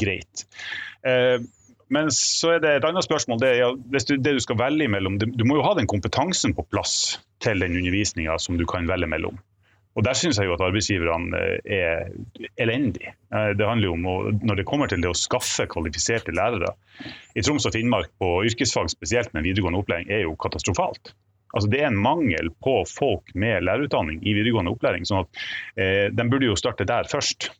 Greit. 0.00 0.46
Eh, 1.04 1.36
men 1.94 2.10
så 2.14 2.54
er 2.56 2.62
det 2.64 2.72
et 2.78 2.86
annet 2.88 3.06
spørsmål. 3.06 3.40
Det, 3.42 3.52
ja, 3.58 3.68
du, 3.74 4.16
det 4.16 4.34
du 4.36 4.40
skal 4.44 4.58
velge 4.60 4.88
mellom, 4.92 5.18
du, 5.20 5.28
du, 5.32 5.44
må 5.48 5.58
jo 5.58 5.66
ha 5.66 5.74
den 5.78 5.88
kompetansen 5.90 6.54
på 6.56 6.66
plass 6.68 7.18
til 7.44 7.62
den 7.64 7.76
undervisninga 7.78 8.36
som 8.42 8.58
du 8.60 8.66
kan 8.68 8.88
velge 8.90 9.08
mellom. 9.10 9.38
Og 9.98 10.04
Der 10.06 10.14
syns 10.14 10.38
jeg 10.38 10.46
jo 10.46 10.54
at 10.54 10.62
arbeidsgiverne 10.62 11.38
eh, 11.66 11.78
er 11.78 12.50
elendige. 12.60 13.14
Eh, 13.34 13.50
det 13.58 13.66
handler 13.66 13.88
jo 13.88 13.94
om 13.96 14.04
å, 14.06 14.16
Når 14.30 14.60
det 14.60 14.66
kommer 14.68 14.90
til 14.90 15.02
det 15.02 15.10
å 15.10 15.16
skaffe 15.16 15.66
kvalifiserte 15.70 16.34
lærere 16.36 16.74
i 17.34 17.42
Troms 17.42 17.66
og 17.66 17.74
Finnmark 17.74 18.12
på 18.20 18.28
yrkesfag 18.46 18.92
spesielt 18.92 19.32
med 19.34 19.48
videregående 19.48 19.80
opplæring, 19.82 20.12
er 20.12 20.22
jo 20.22 20.36
katastrofalt. 20.38 21.14
Altså 21.50 21.70
Det 21.72 21.80
er 21.80 21.88
en 21.88 21.98
mangel 21.98 22.52
på 22.62 22.82
folk 22.86 23.32
med 23.34 23.64
lærerutdanning 23.66 24.20
i 24.22 24.36
videregående 24.36 24.76
opplæring. 24.76 25.08
sånn 25.08 25.24
at 25.24 25.42
eh, 25.80 26.06
De 26.14 26.28
burde 26.28 26.52
jo 26.52 26.58
starte 26.60 26.86
der 26.86 27.08
først. 27.10 27.50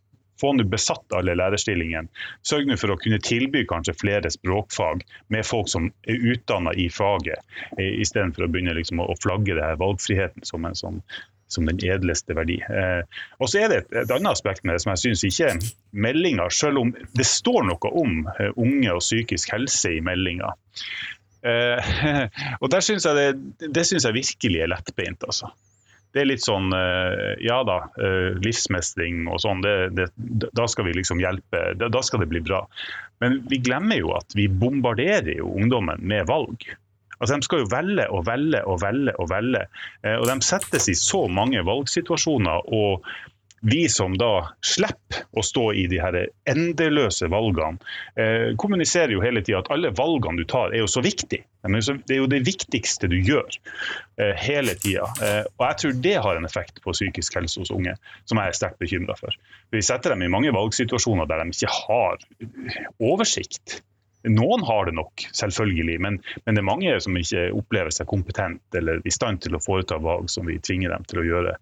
Få 0.40 0.52
nå 0.54 0.66
besatt 0.70 1.16
alle 1.16 1.34
lærerstillingene. 1.38 2.10
Sørg 2.46 2.68
nå 2.68 2.76
for 2.80 2.94
å 2.94 2.98
kunne 3.00 3.20
tilby 3.24 3.64
kanskje 3.68 3.96
flere 3.98 4.30
språkfag 4.32 5.02
med 5.34 5.46
folk 5.46 5.70
som 5.70 5.90
er 6.08 6.22
utdanna 6.34 6.74
i 6.78 6.88
faget, 6.92 7.42
istedenfor 7.78 8.46
å 8.46 8.52
begynne 8.52 8.76
liksom 8.78 9.02
å 9.02 9.16
flagge 9.22 9.56
det 9.58 9.64
her 9.64 9.80
valgfriheten 9.80 10.46
som, 10.46 10.66
en, 10.68 10.78
sånn 10.78 11.02
som 11.48 11.66
den 11.66 11.80
edleste 11.84 12.36
verdi. 12.36 12.60
Eh, 12.62 13.02
og 13.40 13.50
så 13.50 13.62
er 13.62 13.72
det 13.72 13.78
et, 13.82 13.92
et, 14.02 14.10
annet 14.14 14.34
aspekt 14.34 14.64
med 14.64 14.76
det 14.76 14.84
som 14.84 14.92
jeg 14.94 15.04
syns 15.04 15.24
ikke 15.28 15.52
meldinga, 16.06 16.48
selv 16.54 16.82
om 16.82 16.92
det 17.16 17.26
står 17.26 17.64
noe 17.70 17.92
om 18.02 18.20
eh, 18.36 18.52
unge 18.56 18.92
og 18.94 19.04
psykisk 19.04 19.54
helse 19.56 19.96
i 19.96 20.02
meldinga. 20.04 20.52
Eh, 21.48 21.94
og 22.62 22.68
der 22.72 22.84
synes 22.84 23.08
jeg 23.08 23.16
det, 23.18 23.72
det 23.74 23.86
synes 23.88 24.06
jeg 24.06 24.20
virkelig 24.20 24.62
er 24.64 24.76
lettbeint. 24.76 25.24
altså 25.24 25.50
det 26.18 26.24
er 26.24 26.30
litt 26.32 26.42
sånn 26.42 26.72
eh, 26.74 27.36
Ja 27.46 27.60
da, 27.66 27.78
eh, 28.02 28.34
livsmestring 28.42 29.28
og 29.30 29.38
sånn, 29.44 29.62
det, 29.62 29.76
det, 29.94 30.08
da 30.56 30.66
skal 30.70 30.88
vi 30.88 30.96
liksom 30.98 31.22
hjelpe. 31.22 31.62
Da 31.78 32.02
skal 32.02 32.24
det 32.24 32.30
bli 32.32 32.42
bra. 32.42 32.64
Men 33.22 33.40
vi 33.50 33.60
glemmer 33.62 34.00
jo 34.00 34.10
at 34.18 34.34
vi 34.34 34.48
bombarderer 34.50 35.38
jo 35.38 35.52
ungdommen 35.54 36.02
med 36.02 36.26
valg. 36.26 36.66
Altså, 37.18 37.36
De 37.36 37.46
skal 37.46 37.62
jo 37.62 37.70
velge 37.70 38.06
og 38.14 38.26
velge 38.26 38.64
og 38.66 38.82
velge 38.82 39.14
og 39.18 39.30
velge. 39.30 39.64
Eh, 40.02 40.18
og 40.18 40.26
de 40.30 40.38
settes 40.46 40.90
i 40.90 40.98
så 40.98 41.24
mange 41.30 41.62
valgsituasjoner. 41.66 42.66
og 42.66 43.06
vi 43.60 43.88
som 43.88 44.14
da 44.18 44.48
slipper 44.62 45.24
å 45.32 45.42
stå 45.42 45.72
i 45.72 45.86
de 45.90 46.00
her 46.02 46.16
endeløse 46.48 47.28
valgene, 47.30 47.78
eh, 48.16 48.54
kommuniserer 48.60 49.14
jo 49.16 49.22
hele 49.24 49.42
tida 49.42 49.62
at 49.62 49.70
alle 49.74 49.90
valgene 49.96 50.38
du 50.38 50.44
tar, 50.48 50.74
er 50.74 50.84
jo 50.84 50.90
så 50.90 51.02
viktige. 51.04 51.44
Det 51.68 52.14
er 52.14 52.20
jo 52.20 52.28
det 52.30 52.40
viktigste 52.46 53.10
du 53.10 53.16
gjør 53.18 53.48
eh, 54.20 54.34
hele 54.38 54.76
tida. 54.78 55.08
Eh, 55.24 55.42
og 55.58 55.66
jeg 55.66 55.80
tror 55.82 55.98
det 56.06 56.16
har 56.24 56.38
en 56.38 56.48
effekt 56.48 56.80
på 56.84 56.94
psykisk 56.94 57.40
helse 57.40 57.60
hos 57.60 57.72
unge, 57.74 57.96
som 58.30 58.40
jeg 58.40 58.52
er 58.52 58.58
sterkt 58.60 58.80
bekymra 58.82 59.18
for. 59.18 59.34
Vi 59.74 59.82
setter 59.84 60.14
dem 60.14 60.22
i 60.24 60.32
mange 60.32 60.54
valgsituasjoner 60.54 61.28
der 61.28 61.42
de 61.42 61.56
ikke 61.56 61.74
har 61.74 62.22
oversikt. 63.02 63.80
Noen 64.26 64.64
har 64.66 64.88
det 64.88 64.96
nok, 64.98 65.22
selvfølgelig, 65.32 66.00
men, 66.02 66.16
men, 66.44 66.56
det 66.56 66.62
er 66.62 66.66
mange 66.66 66.94
som 67.00 67.16
ikke 67.16 67.44
opplever 67.54 67.94
seg 67.94 68.08
kompetent 68.10 68.74
eller 68.74 68.98
i 69.06 69.12
stand 69.14 69.44
til 69.44 69.54
å 69.54 69.62
foreta 69.62 70.00
valg 70.02 70.26
som 70.32 70.48
vi 70.50 70.58
tvinger 70.58 70.90
dem 70.90 71.06
til 71.06 71.22
å 71.22 71.26
gjøre 71.28 71.52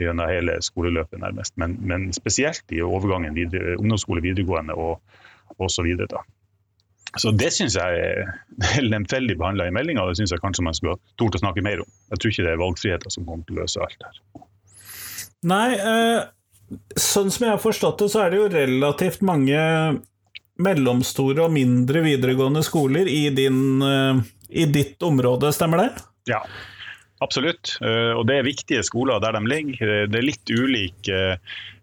gjennom 0.00 0.30
hele 0.30 0.56
skoleløpet, 0.64 1.20
nærmest. 1.20 1.54
Men, 1.60 1.76
men 1.84 2.08
spesielt 2.16 2.64
i 2.72 2.80
overgangen 2.84 3.36
videre, 3.36 3.76
ungdomsskole, 3.76 4.24
videregående 4.24 4.76
og 4.80 4.96
osv. 5.60 5.92
Så, 6.08 6.22
så 7.20 7.34
det 7.36 7.52
syns 7.52 7.76
jeg 7.76 8.00
er 8.00 8.88
lemfeldig 8.92 9.36
behandla 9.36 9.68
i 9.68 9.76
meldinga, 9.76 10.04
og 10.04 10.12
det 10.12 10.22
syns 10.22 10.32
jeg 10.32 10.44
kanskje 10.44 10.64
man 10.64 10.76
skulle 10.78 10.96
ha 10.96 11.14
tort 11.20 11.36
å 11.36 11.44
snakke 11.44 11.64
mer 11.64 11.84
om. 11.84 11.92
Jeg 12.14 12.22
tror 12.22 12.32
ikke 12.32 12.48
det 12.48 12.56
er 12.56 12.64
valgfriheten 12.64 13.16
som 13.18 13.28
kommer 13.28 13.44
til 13.44 13.58
å 13.58 13.62
løse 13.66 13.84
alt 13.84 14.08
her. 14.08 14.20
Nei, 15.46 15.70
øh, 15.76 16.20
sånn 16.96 17.28
som 17.30 17.44
jeg 17.44 17.54
har 17.58 17.62
forstått 17.62 18.02
det, 18.02 18.12
så 18.12 18.24
er 18.24 18.32
det 18.32 18.40
jo 18.40 18.52
relativt 18.56 19.24
mange 19.26 19.60
mellomstore 20.62 21.44
og 21.44 21.52
mindre 21.54 22.02
videregående 22.04 22.62
skoler 22.66 23.08
i, 23.10 23.28
din, 23.34 23.82
eh, 23.82 24.22
i 24.48 24.66
ditt 24.70 25.02
område, 25.04 25.52
stemmer 25.54 25.84
det? 25.84 25.90
Ja, 26.32 26.42
absolutt. 27.24 27.76
Eh, 27.80 28.12
og 28.16 28.26
det 28.30 28.40
er 28.40 28.48
viktige 28.48 28.84
skoler 28.86 29.22
der 29.22 29.36
de 29.38 29.44
ligger. 29.46 29.96
Det 30.10 30.20
er 30.20 30.30
litt 30.30 30.52
ulik 30.52 31.12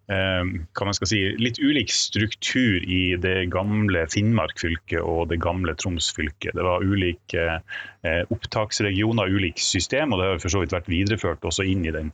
hva 0.03 0.85
man 0.85 0.95
skal 0.97 1.07
si, 1.07 1.19
litt 1.39 1.61
ulik 1.63 1.87
struktur 1.95 2.83
i 2.83 3.15
det 3.23 3.45
gamle 3.53 4.01
Finnmark 4.11 4.59
fylke 4.59 4.99
og 4.99 5.29
det 5.31 5.37
gamle 5.41 5.77
Troms 5.79 6.09
fylke. 6.11 6.51
Det 6.51 6.65
var 6.65 6.83
ulike 6.83 7.61
opptaksregioner, 8.35 9.31
ulike 9.31 9.63
system, 9.63 10.11
og 10.11 10.19
det 10.19 10.27
har 10.27 10.41
for 10.43 10.51
så 10.51 10.63
vidt 10.65 10.75
vært 10.75 10.91
videreført 10.91 11.47
også 11.47 11.63
inn 11.71 11.87
i 11.87 11.95
den 11.95 12.11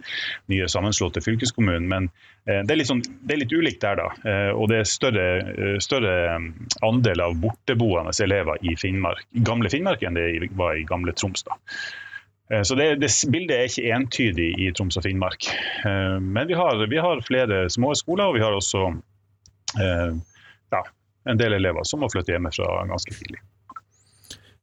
nye 0.54 0.70
sammenslåtte 0.70 1.26
fylkeskommunen. 1.26 1.90
Men 1.90 2.12
Eh, 2.50 2.62
det 2.66 2.76
er, 2.76 2.84
sånn, 2.88 3.04
det 3.04 3.36
er, 3.36 3.42
litt 3.44 3.54
ulikt 3.56 3.84
der, 3.84 4.00
da. 4.00 4.10
Eh, 4.24 4.52
og 4.56 4.70
det 4.72 4.82
er 4.82 4.90
større, 4.90 5.26
eh, 5.54 5.78
større 5.84 6.14
andel 6.86 7.26
av 7.26 7.38
borteboende 7.42 8.16
elever 8.26 8.62
i 8.66 8.76
Finnmark, 8.80 9.26
gamle 9.46 9.72
Finnmark 9.72 10.06
enn 10.06 10.18
det 10.18 10.30
var 10.60 10.78
i 10.78 10.88
gamle 10.88 11.16
Troms. 11.18 11.46
da. 11.48 11.60
Så 12.50 12.74
det, 12.74 12.88
det, 12.98 13.12
Bildet 13.30 13.54
er 13.54 13.68
ikke 13.70 13.92
entydig 13.94 14.48
i 14.58 14.72
Troms 14.74 14.98
og 14.98 15.04
Finnmark. 15.06 15.46
Men 15.86 16.48
vi 16.50 16.56
har, 16.58 16.82
vi 16.90 16.98
har 16.98 17.22
flere 17.22 17.60
små 17.70 17.92
skoler, 17.94 18.26
og 18.26 18.40
vi 18.40 18.42
har 18.42 18.56
også 18.58 18.88
ja, 19.78 20.82
en 21.30 21.38
del 21.38 21.60
elever 21.60 21.86
som 21.86 22.02
må 22.02 22.10
flytte 22.10 22.34
hjemmefra 22.34 22.88
ganske 22.90 23.14
tidlig. 23.14 23.38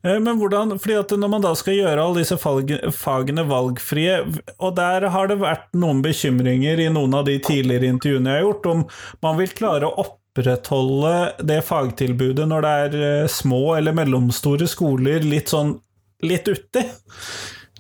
Eh, 0.06 0.18
men 0.20 0.38
hvordan, 0.38 0.76
fordi 0.78 0.98
at 1.00 1.14
Når 1.18 1.32
man 1.32 1.44
da 1.44 1.54
skal 1.58 1.78
gjøre 1.78 2.02
alle 2.02 2.22
disse 2.22 2.38
fagene 2.38 3.46
valgfrie, 3.48 4.20
og 4.58 4.76
der 4.76 5.08
har 5.12 5.30
det 5.30 5.40
vært 5.42 5.66
noen 5.78 6.02
bekymringer 6.04 6.82
i 6.82 6.92
noen 6.92 7.16
av 7.16 7.26
de 7.28 7.38
tidligere 7.42 7.90
intervjuene 7.94 8.34
jeg 8.34 8.42
har 8.42 8.48
gjort, 8.48 8.70
om 8.72 8.86
man 9.24 9.40
vil 9.40 9.56
klare 9.56 9.88
å 9.88 10.06
opprettholde 10.06 11.46
det 11.48 11.62
fagtilbudet 11.66 12.46
når 12.48 12.66
det 12.66 12.76
er 12.84 12.96
eh, 13.10 13.32
små 13.32 13.76
eller 13.78 13.96
mellomstore 13.96 14.68
skoler 14.70 15.24
litt 15.24 15.52
sånn 15.54 15.76
litt 16.24 16.48
uti. 16.48 16.82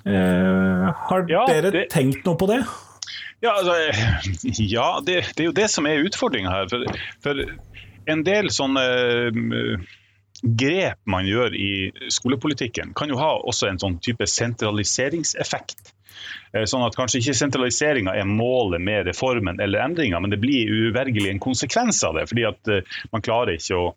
Eh, 0.06 0.90
har 1.10 1.26
ja, 1.30 1.44
dere 1.50 1.72
det... 1.74 1.86
tenkt 1.90 2.26
noe 2.26 2.38
på 2.38 2.48
det? 2.50 2.60
Ja, 3.44 3.56
altså, 3.58 3.74
ja 4.76 4.88
det, 5.04 5.20
det, 5.34 5.42
er 5.42 5.50
jo 5.50 5.56
det 5.56 5.68
som 5.72 5.88
er 5.90 6.04
utfordringa 6.06 6.52
her. 6.52 6.70
For, 6.70 6.86
for, 7.24 7.44
en 8.06 8.22
del 8.22 8.52
sånne 8.54 8.82
grep 10.42 11.00
man 11.10 11.26
gjør 11.26 11.54
i 11.58 11.70
skolepolitikken, 12.12 12.92
kan 12.94 13.10
jo 13.10 13.18
ha 13.18 13.32
også 13.40 13.70
en 13.70 13.80
sånn 13.82 13.98
type 14.04 14.28
sentraliseringseffekt. 14.30 15.92
Eh, 16.54 16.64
sånn 16.68 16.84
at 16.86 16.96
kanskje 16.96 17.20
ikke 17.20 17.36
sentraliseringa 17.36 18.14
er 18.16 18.28
målet 18.28 18.82
med 18.82 19.08
reformen 19.10 19.60
eller 19.62 19.84
endringa, 19.84 20.20
men 20.22 20.32
det 20.32 20.40
blir 20.42 20.70
uvergelig 20.70 21.32
en 21.32 21.42
konsekvens 21.42 22.02
av 22.06 22.16
det. 22.18 22.26
fordi 22.30 22.46
at 22.48 22.72
eh, 22.72 22.96
man 23.12 23.24
klarer 23.24 23.56
ikke 23.56 23.80
å 23.80 23.90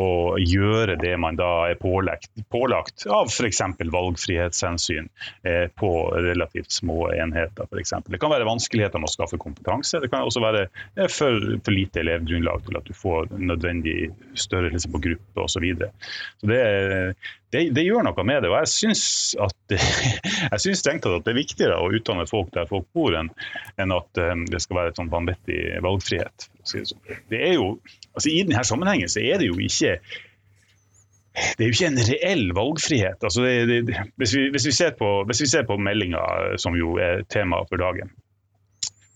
å 0.00 0.38
gjøre 0.40 0.96
det 1.00 1.12
man 1.20 1.36
da 1.36 1.50
er 1.68 1.76
pålagt, 1.80 2.30
pålagt 2.52 3.04
av 3.12 3.28
f.eks. 3.28 3.60
valgfrihetshensyn 3.92 5.08
eh, 5.44 5.66
på 5.76 5.90
relativt 6.16 6.72
små 6.72 7.10
enheter. 7.12 7.68
For 7.68 7.80
eksempel. 7.82 8.14
det 8.14 8.22
kan 8.22 8.32
være 8.32 8.48
vanskeligheter 8.48 9.02
med 9.02 9.10
å 9.10 9.12
skaffe 9.12 9.40
kompetanse. 9.42 10.00
Det 10.00 10.08
kan 10.12 10.24
også 10.24 10.44
være 10.44 10.64
eh, 10.64 11.10
for, 11.12 11.36
for, 11.60 11.76
lite 11.76 12.00
elevgrunnlag 12.04 12.64
til 12.68 12.80
at 12.80 12.88
du 12.88 12.96
får 12.96 13.34
nødvendig 13.36 13.98
størrelse 14.32 14.88
på 14.92 15.02
gruppe 15.10 15.44
osv. 15.44 15.50
Så, 15.52 15.60
videre. 15.62 15.92
så 16.40 16.48
det, 16.48 16.62
det, 17.52 17.62
det, 17.76 17.84
gjør 17.84 18.06
noe 18.06 18.24
med 18.24 18.42
det. 18.44 18.50
og 18.50 18.58
Jeg 18.62 18.72
syns, 18.72 19.04
at 19.40 19.76
strengt 20.80 21.04
tatt 21.04 21.18
at 21.18 21.26
det 21.26 21.34
er 21.34 21.40
viktigere 21.40 21.78
å 21.78 21.90
utdanne 21.92 22.26
folk 22.30 22.52
der 22.56 22.68
folk 22.70 22.88
bor, 22.96 23.14
enn, 23.18 23.28
enn 23.80 23.94
at 23.94 24.20
um, 24.24 24.44
det 24.48 24.62
skal 24.64 24.80
være 24.80 24.92
et 24.92 25.00
sånn 25.00 25.12
vanvittig 25.12 25.62
valgfrihet. 25.84 26.48
Sånn. 26.64 27.08
Det 27.32 27.40
er 27.42 27.56
jo 27.58 27.74
altså 28.12 28.30
I 28.30 28.44
denne 28.46 28.64
sammenhengen 28.66 29.10
så 29.10 29.22
er 29.24 29.40
det 29.40 29.48
jo 29.50 29.58
ikke 29.60 29.96
det 31.32 31.64
er 31.64 31.68
jo 31.70 31.72
ikke 31.72 31.88
en 31.88 32.02
reell 32.08 32.42
valgfrihet. 32.56 33.22
Altså 33.24 33.44
det, 33.46 33.78
det, 33.88 34.00
hvis, 34.20 34.34
vi, 34.36 34.48
hvis, 34.52 34.66
vi, 34.68 34.74
ser 34.76 34.92
på, 34.98 35.12
hvis 35.28 35.56
på 35.68 35.78
meldinga, 35.80 36.20
som 36.60 36.76
jo 36.76 36.98
er 37.00 37.24
tema 37.32 37.62
for 37.70 37.80
dagen. 37.80 38.12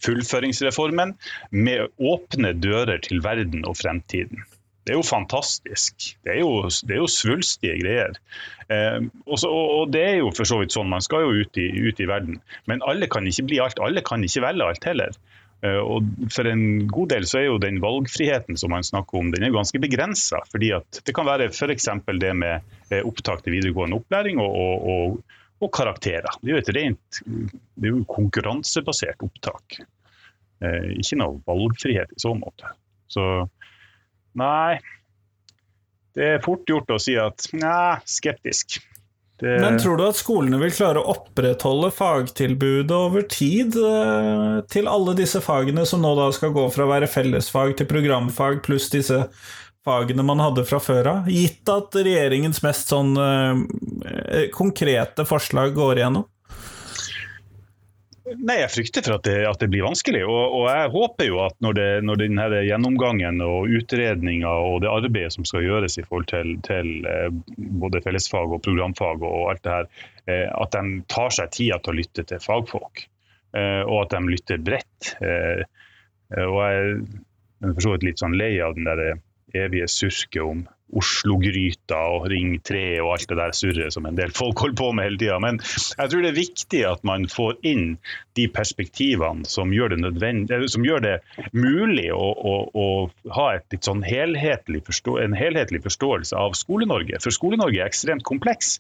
Fullføringsreformen 0.05 1.13
med 1.53 1.93
åpne 2.01 2.55
dører 2.57 3.01
til 3.05 3.21
verden 3.25 3.67
og 3.69 3.77
fremtiden. 3.81 4.45
Det 4.87 4.95
er 4.95 5.01
jo 5.01 5.07
fantastisk. 5.07 6.13
Det 6.23 6.37
er 6.37 6.41
jo, 6.45 6.69
det 6.87 6.95
er 6.95 7.01
jo 7.03 7.11
svulstige 7.11 7.79
greier. 7.81 8.19
Eh, 8.71 9.01
også, 9.27 9.51
og, 9.51 9.73
og, 9.81 9.89
det 9.95 10.05
er 10.07 10.21
jo 10.21 10.31
for 10.35 10.49
så 10.49 10.61
vidt 10.61 10.75
sånn, 10.77 10.91
man 10.93 11.03
skal 11.05 11.27
jo 11.27 11.43
ut 11.43 11.59
i, 11.59 11.67
ut 11.89 12.03
i 12.03 12.07
verden. 12.07 12.39
Men 12.71 12.85
alle 12.87 13.11
kan 13.11 13.27
ikke 13.27 13.49
bli 13.51 13.59
alt. 13.63 13.83
Alle 13.83 14.05
kan 14.07 14.23
ikke 14.27 14.45
velge 14.47 14.71
alt 14.71 14.87
heller. 14.87 15.19
Eh, 15.65 15.81
og 15.81 16.05
for 16.33 16.49
en 16.51 16.87
god 16.91 17.11
del 17.15 17.27
så 17.29 17.41
er 17.41 17.49
jo 17.49 17.61
den 17.63 17.81
valgfriheten 17.83 18.59
som 18.61 18.73
man 18.75 18.85
snakker 18.87 19.21
om, 19.21 19.33
den 19.33 19.47
er 19.47 19.55
ganske 19.55 19.81
begrensa. 19.83 20.43
fordi 20.53 20.73
at 20.77 21.01
det 21.07 21.15
kan 21.17 21.29
være 21.29 21.49
f.eks. 21.51 21.89
det 22.21 22.35
med 22.37 22.61
eh, 22.91 23.03
opptak 23.03 23.45
til 23.45 23.57
videregående 23.57 23.99
opplæring 24.01 24.41
og, 24.43 24.55
og, 24.55 25.19
og, 25.61 25.71
karakterer. 25.73 26.39
Det 26.43 26.53
er 26.53 26.57
jo 26.57 26.63
et 26.63 26.75
rent 26.77 27.23
det 27.27 27.89
er 27.89 27.95
jo 27.95 28.05
konkurransebasert 28.11 29.25
opptak. 29.25 29.81
Eh, 30.61 30.93
ikke 31.01 31.21
noe 31.23 31.41
valgfrihet 31.49 32.13
i 32.13 32.21
så 32.21 32.35
måte. 32.37 32.77
Så 33.09 33.25
nei. 34.39 34.77
Det 36.17 36.29
er 36.37 36.45
fort 36.45 36.69
gjort 36.69 36.95
å 36.95 37.01
si 37.03 37.17
at 37.21 37.49
nei, 37.57 37.97
skeptisk. 38.09 38.79
Det... 39.41 39.59
Men 39.61 39.77
tror 39.77 39.99
du 40.01 40.07
at 40.07 40.17
skolene 40.17 40.57
vil 40.63 40.73
klare 40.73 41.03
å 41.03 41.13
opprettholde 41.13 41.91
fagtilbudet 41.93 42.95
over 42.97 43.27
tid 43.29 43.77
eh, 43.77 44.63
til 44.73 44.89
alle 44.89 45.13
disse 45.19 45.43
fagene 45.45 45.85
som 45.89 46.01
nå 46.01 46.15
da 46.17 46.31
skal 46.33 46.55
gå 46.57 46.65
fra 46.73 46.87
å 46.87 46.93
være 46.95 47.11
fellesfag 47.11 47.75
til 47.77 47.91
programfag, 47.91 48.63
pluss 48.65 48.89
disse 48.95 49.27
fagene 49.87 50.25
man 50.27 50.41
hadde 50.41 50.65
fra 50.67 50.81
før 50.83 51.11
av, 51.13 51.29
gitt 51.29 51.69
at 51.69 51.95
regjeringens 52.01 52.63
mest 52.65 52.95
sånn 52.95 53.13
eh, 53.21 54.49
konkrete 54.57 55.29
forslag 55.29 55.77
går 55.77 56.01
igjennom? 56.01 56.25
Nei, 58.27 58.57
Jeg 58.59 58.73
frykter 58.75 59.05
for 59.07 59.17
at 59.21 59.27
det, 59.29 59.37
at 59.47 59.61
det 59.63 59.69
blir 59.71 59.85
vanskelig. 59.87 60.25
Og, 60.27 60.55
og, 60.59 60.65
jeg 60.67 60.91
håper 60.95 61.29
jo 61.29 61.39
at 61.45 61.55
når, 61.63 61.77
det, 61.79 61.89
når 62.09 62.21
denne 62.25 62.47
gjennomgangen 62.67 63.43
og 63.45 63.71
utredninga 63.79 64.51
og 64.67 64.81
det 64.83 64.91
arbeidet 64.91 65.35
som 65.37 65.47
skal 65.47 65.63
gjøres 65.67 65.99
i 66.01 66.05
forhold 66.07 66.27
til, 66.33 66.57
til 66.67 67.07
eh, 67.07 67.29
både 67.83 68.03
fellesfag 68.03 68.57
og 68.57 68.65
programfag 68.67 69.23
og 69.23 69.53
alt 69.53 69.63
det 69.67 69.77
her, 69.77 69.91
eh, 70.27 70.49
at 70.51 70.75
de 70.75 71.05
tar 71.13 71.37
seg 71.39 71.53
tida 71.55 71.79
til 71.79 71.95
å 71.95 71.99
lytte 72.01 72.27
til 72.27 72.43
fagfolk. 72.43 73.07
Eh, 73.55 73.83
og 73.87 74.03
at 74.03 74.17
de 74.17 74.35
lytter 74.35 74.65
bredt. 74.67 75.13
Og 76.37 76.57
jeg 76.59 76.79
er 76.83 77.71
for 77.71 77.85
så 77.85 77.93
vidt 77.95 78.09
litt 78.09 78.21
sånn 78.21 78.35
lei 78.37 78.57
av 78.61 78.75
den 78.75 78.89
der 78.89 79.21
evige 79.57 79.87
surket 79.89 80.43
om 80.43 80.67
Oslo-gryta 80.95 81.99
og 82.15 82.29
Ring 82.31 82.55
3 82.63 82.83
og 83.03 83.17
alt 83.17 83.31
det 83.31 83.39
der 83.41 83.55
surret 83.59 83.95
som 83.95 84.07
en 84.07 84.19
del 84.19 84.31
folk 84.37 84.61
holder 84.63 84.79
på 84.79 84.91
med 84.95 85.09
hele 85.09 85.19
tida. 85.19 85.39
Men 85.43 85.59
jeg 85.59 86.13
tror 86.13 86.23
det 86.23 86.31
er 86.31 86.39
viktig 86.39 86.83
at 86.87 87.03
man 87.09 87.27
får 87.31 87.59
inn 87.67 87.87
de 88.39 88.47
perspektivene 88.53 89.49
som 89.49 89.73
gjør 89.75 89.97
det, 89.97 90.61
som 90.71 90.87
gjør 90.87 91.03
det 91.03 91.15
mulig 91.57 92.07
å, 92.15 92.29
å, 92.37 92.55
å 92.71 92.87
ha 93.35 93.49
sånn 93.83 94.05
helhetlig 94.07 94.85
en 95.23 95.37
helhetlig 95.37 95.83
forståelse 95.85 96.37
av 96.39 96.55
Skole-Norge. 96.59 97.19
For 97.25 97.35
Skole-Norge 97.35 97.81
er 97.81 97.91
ekstremt 97.91 98.25
kompleks. 98.29 98.77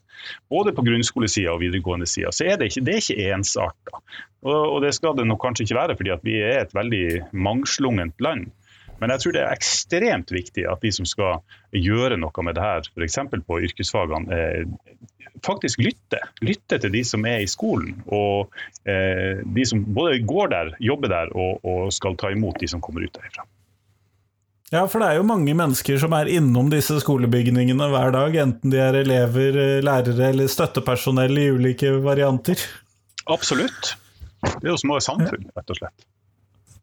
Både 0.52 0.72
på 0.76 0.84
grunnskolesida 0.86 1.54
og 1.54 1.62
videregående 1.64 2.08
sida. 2.08 2.30
Så 2.32 2.46
er 2.46 2.60
det 2.60 2.70
ikke, 2.70 2.84
er 2.86 3.02
ikke 3.02 3.32
ensarta. 3.34 4.02
Og, 4.46 4.76
og 4.76 4.78
det 4.84 4.94
skal 4.94 5.16
det 5.18 5.26
nok 5.26 5.42
kanskje 5.42 5.66
ikke 5.66 5.80
være, 5.80 5.98
fordi 5.98 6.20
vi 6.26 6.38
er 6.44 6.62
et 6.62 6.76
veldig 6.76 7.06
mangslungent 7.34 8.22
land. 8.22 8.52
Men 9.00 9.12
jeg 9.12 9.22
tror 9.22 9.36
det 9.36 9.42
er 9.42 9.56
ekstremt 9.56 10.32
viktig 10.32 10.64
at 10.70 10.84
de 10.84 10.92
som 10.94 11.08
skal 11.08 11.42
gjøre 11.76 12.18
noe 12.20 12.46
med 12.46 12.56
det 12.56 12.64
her, 12.64 12.88
f.eks. 12.96 13.18
på 13.46 13.60
yrkesfagene, 13.68 14.38
eh, 14.38 14.94
faktisk 15.44 15.82
lytter. 15.84 16.24
Lytter 16.44 16.80
til 16.82 16.94
de 16.94 17.02
som 17.04 17.26
er 17.28 17.42
i 17.44 17.50
skolen. 17.50 17.98
Og 18.06 18.54
eh, 18.88 19.42
de 19.44 19.66
som 19.68 19.84
både 19.96 20.22
går 20.24 20.54
der, 20.54 20.72
jobber 20.80 21.12
der 21.12 21.36
og, 21.36 21.60
og 21.66 21.92
skal 21.94 22.16
ta 22.20 22.32
imot 22.32 22.60
de 22.62 22.70
som 22.72 22.82
kommer 22.84 23.04
ut 23.04 23.14
derifra. 23.16 23.46
Ja, 24.72 24.82
for 24.90 24.98
det 24.98 25.12
er 25.12 25.20
jo 25.20 25.28
mange 25.28 25.52
mennesker 25.54 26.00
som 26.02 26.14
er 26.16 26.26
innom 26.32 26.72
disse 26.72 26.96
skolebygningene 26.98 27.86
hver 27.92 28.10
dag, 28.16 28.34
enten 28.42 28.72
de 28.72 28.80
er 28.82 28.98
elever, 28.98 29.60
lærere 29.86 30.32
eller 30.32 30.50
støttepersonell 30.50 31.38
i 31.38 31.46
ulike 31.54 31.92
varianter. 32.02 32.58
Absolutt. 33.30 33.94
Det 34.42 34.66
er 34.66 34.72
jo 34.72 34.80
små 34.82 34.98
samfunn, 35.02 35.46
rett 35.54 35.70
og 35.70 35.78
slett. 35.78 36.06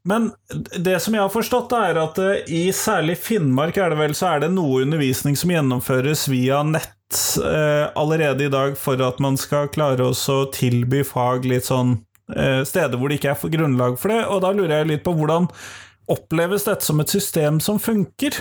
Men 0.03 0.31
det 0.77 0.97
som 0.99 1.15
jeg 1.15 1.23
har 1.23 1.31
forstått, 1.31 1.71
er 1.77 1.99
at 2.01 2.17
eh, 2.19 2.49
i 2.51 2.63
særlig 2.75 3.15
Finnmark 3.23 3.77
er 3.79 3.93
det 3.93 4.01
vel, 4.01 4.15
så 4.17 4.33
er 4.33 4.43
det 4.43 4.51
noe 4.51 4.81
undervisning 4.83 5.37
som 5.39 5.53
gjennomføres 5.53 6.25
via 6.31 6.59
nett 6.67 7.21
eh, 7.39 7.85
allerede 7.99 8.49
i 8.49 8.51
dag, 8.51 8.75
for 8.79 8.99
at 9.05 9.21
man 9.23 9.39
skal 9.39 9.71
klare 9.71 10.09
å 10.11 10.41
tilby 10.51 11.05
fag 11.07 11.47
litt 11.47 11.69
sånn 11.71 12.01
eh, 12.35 12.65
steder 12.67 12.99
hvor 12.99 13.11
det 13.11 13.21
ikke 13.21 13.31
er 13.31 13.55
grunnlag 13.55 13.95
for 14.01 14.11
det. 14.11 14.25
Og 14.27 14.43
da 14.43 14.51
lurer 14.51 14.81
jeg 14.81 14.91
litt 14.91 15.07
på 15.07 15.15
hvordan 15.15 15.47
oppleves 16.11 16.67
dette 16.67 16.83
som 16.83 16.99
et 16.99 17.15
system 17.15 17.63
som 17.63 17.79
funker? 17.79 18.35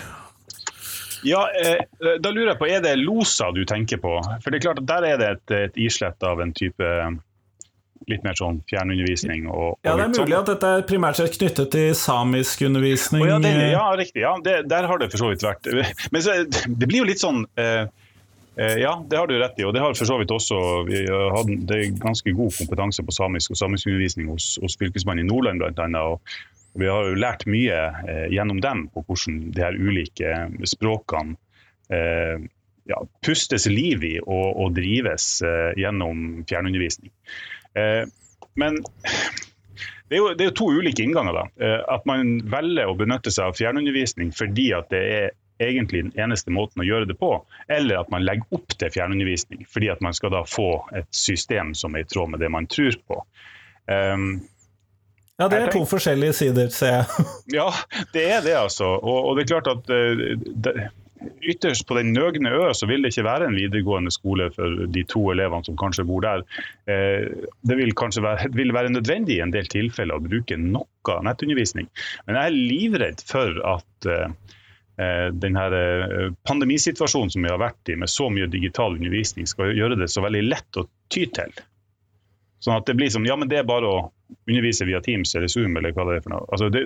Ja, 1.23 1.47
eh, 1.63 1.79
da 2.19 2.31
lurer 2.35 2.57
jeg 2.57 2.59
på, 2.59 2.67
Er 2.67 2.83
det 2.83 2.97
LOSA 2.99 3.53
du 3.55 3.63
tenker 3.71 4.03
på? 4.03 4.17
For 4.43 4.51
det 4.51 4.59
er 4.59 4.65
klart 4.67 4.83
at 4.83 4.89
Der 4.91 5.07
er 5.13 5.21
det 5.21 5.29
et, 5.37 5.53
et 5.55 5.79
islett 5.79 6.27
av 6.27 6.43
en 6.43 6.51
type 6.51 6.89
litt 8.11 8.25
mer 8.27 8.37
sånn 8.39 8.61
fjernundervisning. 8.71 9.49
Og, 9.51 9.79
ja, 9.87 9.97
det 9.99 10.07
er 10.07 10.13
mulig 10.15 10.37
at 10.39 10.53
dette 10.53 10.71
er 10.79 10.85
primært 10.89 11.21
sett 11.21 11.35
knyttet 11.39 11.73
til 11.75 11.91
samisk 11.99 12.63
undervisning? 12.69 13.27
ja, 13.29 13.41
det, 13.43 13.53
ja, 13.73 13.89
riktig. 13.99 14.23
Ja, 14.25 14.37
det, 14.45 14.61
der 14.71 14.89
har 14.91 15.03
det 15.03 15.11
for 15.13 15.25
så 15.25 15.33
vidt 15.33 15.45
vært. 15.47 15.69
Men 16.15 16.25
så, 16.25 16.39
det 16.49 16.89
blir 16.89 17.03
jo 17.03 17.11
litt 17.11 17.23
sånn 17.23 17.45
eh, 17.61 17.85
eh 18.61 18.79
ja, 18.83 18.95
det 19.09 19.21
har 19.21 19.31
du 19.31 19.37
rett 19.41 19.61
i. 19.61 19.67
Og 19.69 19.75
det 19.77 19.85
har 19.85 19.99
for 19.99 20.09
så 20.09 20.19
vidt 20.21 20.33
også 20.35 20.57
Vi 20.89 21.05
har 21.09 21.37
hatt 21.37 21.53
det 21.69 21.79
er 21.79 21.93
ganske 22.01 22.35
god 22.37 22.57
kompetanse 22.57 23.05
på 23.07 23.15
samisk 23.17 23.55
og 23.55 23.61
samiskundervisning 23.61 24.33
hos, 24.33 24.57
hos 24.63 24.79
Fylkesmannen 24.81 25.27
i 25.27 25.31
Nordland 25.31 25.63
bl.a. 25.63 25.73
annet. 25.87 26.03
og 26.03 26.21
vi 26.81 26.89
har 26.89 27.05
jo 27.05 27.21
lært 27.21 27.45
mye 27.51 27.79
eh, 28.09 28.27
gjennom 28.33 28.61
dem 28.65 28.87
på 28.95 29.05
hvordan 29.05 29.39
de 29.53 29.61
her 29.61 29.77
ulike 29.77 30.33
språkene 30.69 31.37
eh, 31.93 32.45
ja, 32.89 33.01
pustes 33.25 33.67
liv 33.71 34.05
i 34.05 34.15
og, 34.23 34.47
og 34.57 34.77
drives 34.77 35.27
eh, 35.47 35.73
gjennom 35.79 36.43
fjernundervisning. 36.49 37.13
Eh, 37.79 38.05
men 38.55 38.83
det 40.09 40.19
er, 40.19 40.21
jo, 40.21 40.33
det 40.37 40.45
er, 40.45 40.51
jo, 40.51 40.57
to 40.61 40.71
ulike 40.77 41.05
innganger. 41.05 41.39
da. 41.39 41.45
Eh, 41.67 41.79
at 41.95 42.05
man 42.09 42.35
velger 42.53 42.91
å 42.91 42.97
benytte 42.99 43.33
seg 43.33 43.49
av 43.49 43.57
fjernundervisning 43.57 44.35
fordi 44.37 44.69
at 44.77 44.91
det 44.93 45.03
er 45.17 45.31
egentlig 45.63 46.07
den 46.09 46.15
eneste 46.25 46.53
måten 46.53 46.83
å 46.83 46.87
gjøre 46.87 47.07
det 47.09 47.17
på, 47.21 47.31
eller 47.71 48.01
at 48.01 48.11
man 48.13 48.25
legger 48.27 48.59
opp 48.59 48.75
til 48.77 48.91
fjernundervisning 48.93 49.67
fordi 49.71 49.93
at 49.93 50.03
man 50.05 50.17
skal 50.17 50.33
da 50.35 50.43
få 50.49 50.71
et 50.97 51.09
system 51.15 51.73
som 51.79 51.95
er 51.95 52.05
i 52.05 52.09
tråd 52.09 52.33
med 52.35 52.43
det 52.43 52.51
man 52.53 52.67
tror 52.67 52.97
på. 53.07 53.21
Um, 53.87 54.43
ja, 55.39 55.49
det 55.49 55.61
er 55.61 55.73
to 55.75 55.85
forskjellige 55.89 56.35
sider, 56.39 56.69
ser 56.75 56.97
jeg. 56.97 57.29
ja, 57.59 57.69
det 58.15 58.27
er 58.31 58.43
det, 58.45 58.57
altså. 58.59 58.91
Og, 58.99 59.31
og 59.31 59.39
det 59.39 59.47
er 59.47 59.53
klart 59.55 59.71
at 59.73 59.89
uh, 59.91 60.43
det, 60.67 60.75
ytterst 61.43 61.87
på 61.89 61.97
den 61.99 62.13
nøgne 62.15 62.53
ø 62.53 62.71
så 62.77 62.87
vil 62.91 63.03
det 63.05 63.13
ikke 63.13 63.27
være 63.27 63.49
en 63.49 63.59
videregående 63.59 64.13
skole 64.15 64.49
for 64.55 64.87
de 64.95 65.05
to 65.09 65.25
elevene 65.33 65.67
som 65.67 65.79
kanskje 65.81 66.07
bor 66.09 66.25
der. 66.25 66.45
Eh, 66.91 67.29
det 67.69 67.79
vil 67.79 67.95
kanskje 67.99 68.25
være, 68.25 68.53
vil 68.57 68.75
være 68.75 68.95
nødvendig 68.95 69.39
i 69.39 69.45
en 69.45 69.55
del 69.55 69.69
tilfeller 69.73 70.19
å 70.19 70.25
bruke 70.25 70.59
noe 70.61 71.19
nettundervisning. 71.27 71.91
Men 72.27 72.39
jeg 72.39 72.51
er 72.51 72.61
livredd 72.73 73.27
for 73.27 73.61
at 73.75 74.09
eh, 74.11 74.31
eh, 75.03 75.29
denne 75.35 75.67
pandemisituasjonen 76.49 77.35
som 77.35 77.45
vi 77.45 77.53
har 77.53 77.61
vært 77.63 77.93
i, 77.93 77.99
med 77.99 78.13
så 78.13 78.31
mye 78.33 78.51
digital 78.53 78.99
undervisning, 78.99 79.51
skal 79.51 79.77
gjøre 79.77 80.01
det 80.01 80.11
så 80.13 80.25
veldig 80.25 80.47
lett 80.49 80.81
å 80.81 80.89
ty 81.13 81.27
til. 81.35 81.55
Sånn 82.63 82.79
at 82.79 82.87
det 82.87 82.95
blir 82.95 83.11
som 83.11 83.25
ja, 83.27 83.35
men 83.35 83.51
det 83.51 83.59
er 83.59 83.67
bare 83.67 83.89
å 83.91 84.03
undervise 84.47 84.87
via 84.87 85.01
Teams 85.03 85.35
eller 85.35 85.51
Zoom 85.51 85.75
eller 85.77 85.95
hva 85.97 86.07
det 86.09 86.21
er 86.21 86.25
for 86.25 86.35
noe. 86.37 86.47
Altså, 86.55 86.69
det, 86.71 86.85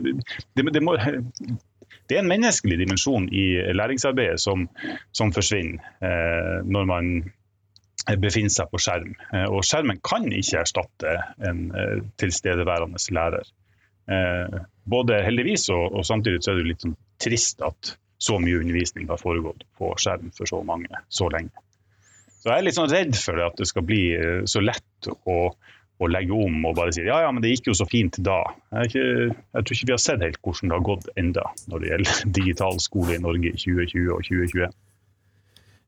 det, 0.56 0.64
det 0.72 0.82
må, 0.82 0.96
det 2.06 2.16
er 2.16 2.22
en 2.22 2.30
menneskelig 2.30 2.78
dimensjon 2.84 3.28
i 3.34 3.46
læringsarbeidet 3.74 4.38
som, 4.42 4.68
som 5.16 5.32
forsvinner 5.34 5.82
eh, 6.04 6.62
når 6.64 6.88
man 6.88 7.10
befinner 8.22 8.52
seg 8.52 8.70
på 8.70 8.80
skjerm. 8.82 9.14
Eh, 9.34 9.46
og 9.50 9.64
skjermen 9.66 9.98
kan 10.06 10.28
ikke 10.30 10.62
erstatte 10.62 11.16
en 11.42 11.68
eh, 11.74 12.00
tilstedeværende 12.22 13.02
lærer. 13.16 13.52
Eh, 14.06 14.58
både 14.86 15.22
heldigvis 15.26 15.68
og, 15.74 15.88
og, 15.90 16.04
samtidig 16.06 16.44
så 16.44 16.52
er 16.52 16.60
det 16.60 16.68
litt 16.70 16.84
sånn 16.86 16.98
trist 17.22 17.62
at 17.66 17.96
så 18.22 18.38
mye 18.40 18.60
undervisning 18.62 19.08
har 19.10 19.20
foregått 19.20 19.66
på 19.76 19.90
skjerm 20.00 20.30
for 20.36 20.48
så 20.48 20.62
mange 20.64 21.02
så 21.08 21.28
lenge. 21.32 21.52
Så 22.38 22.52
jeg 22.52 22.60
er 22.60 22.66
litt 22.68 22.78
sånn 22.78 22.92
redd 22.92 23.16
for 23.18 23.38
det 23.38 23.48
at 23.48 23.58
det 23.58 23.66
skal 23.66 23.86
bli 23.88 24.02
eh, 24.14 24.44
så 24.46 24.62
lett 24.62 25.10
å 25.26 25.40
å 25.96 26.08
legge 26.10 26.36
om 26.36 26.64
og 26.68 26.74
bare 26.76 26.92
si 26.92 27.04
ja, 27.06 27.20
ja, 27.24 27.30
men 27.32 27.44
det 27.44 27.54
gikk 27.54 27.70
jo 27.70 27.76
så 27.78 27.86
fint 27.88 28.18
da. 28.24 28.42
Jeg, 28.74 28.90
ikke, 28.90 29.04
jeg 29.56 29.68
tror 29.68 29.76
ikke 29.76 29.88
vi 29.88 29.94
har 29.94 30.02
sett 30.02 30.24
helt 30.24 30.40
hvordan 30.44 30.72
det 30.72 30.76
har 30.76 30.88
gått 30.90 31.06
enda 31.16 31.46
når 31.70 31.82
det 31.82 31.92
gjelder 31.92 32.20
digital 32.40 32.82
skole 32.84 33.16
i 33.16 33.22
Norge 33.22 33.52
i 33.52 33.62
2020 33.62 34.10
og 34.12 34.28
2021. 34.28 34.76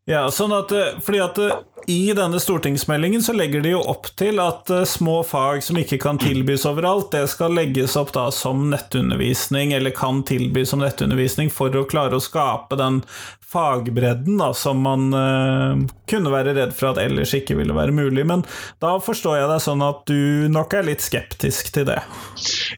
Ja, 0.09 0.23
sånn 0.33 0.55
at, 0.57 0.73
eh, 0.73 0.97
fordi 1.05 1.21
at 1.21 1.39
eh, 1.45 1.59
I 1.87 2.13
denne 2.17 2.41
stortingsmeldingen 2.41 3.23
så 3.23 3.33
legger 3.33 3.63
de 3.65 3.73
jo 3.75 3.81
opp 3.91 4.09
til 4.19 4.41
at 4.43 4.71
uh, 4.73 4.85
små 4.89 5.21
fag 5.27 5.63
som 5.65 5.79
ikke 5.81 6.01
kan 6.03 6.21
tilbys 6.21 6.67
overalt, 6.69 7.11
det 7.15 7.27
skal 7.33 7.55
legges 7.57 7.97
opp 8.01 8.13
da 8.17 8.29
som 8.35 8.67
nettundervisning, 8.73 9.73
eller 9.77 9.95
kan 9.97 10.25
tilbys 10.29 10.73
som 10.73 10.83
nettundervisning, 10.83 11.53
for 11.53 11.75
å 11.77 11.87
klare 11.89 12.19
å 12.19 12.25
skape 12.25 12.79
den 12.81 13.03
fagbredden 13.49 14.41
da, 14.41 14.51
som 14.57 14.83
man 14.85 15.09
uh, 15.15 15.81
kunne 16.11 16.33
være 16.33 16.53
redd 16.59 16.75
for 16.77 16.93
at 16.93 17.01
ellers 17.01 17.33
ikke 17.37 17.57
ville 17.57 17.77
være 17.77 17.95
mulig. 17.97 18.27
Men 18.29 18.45
da 18.85 18.97
forstår 19.01 19.39
jeg 19.41 19.51
deg 19.53 19.65
sånn 19.65 19.85
at 19.87 20.03
du 20.11 20.49
nok 20.53 20.77
er 20.77 20.89
litt 20.91 21.05
skeptisk 21.05 21.73
til 21.77 21.89
det? 21.89 22.01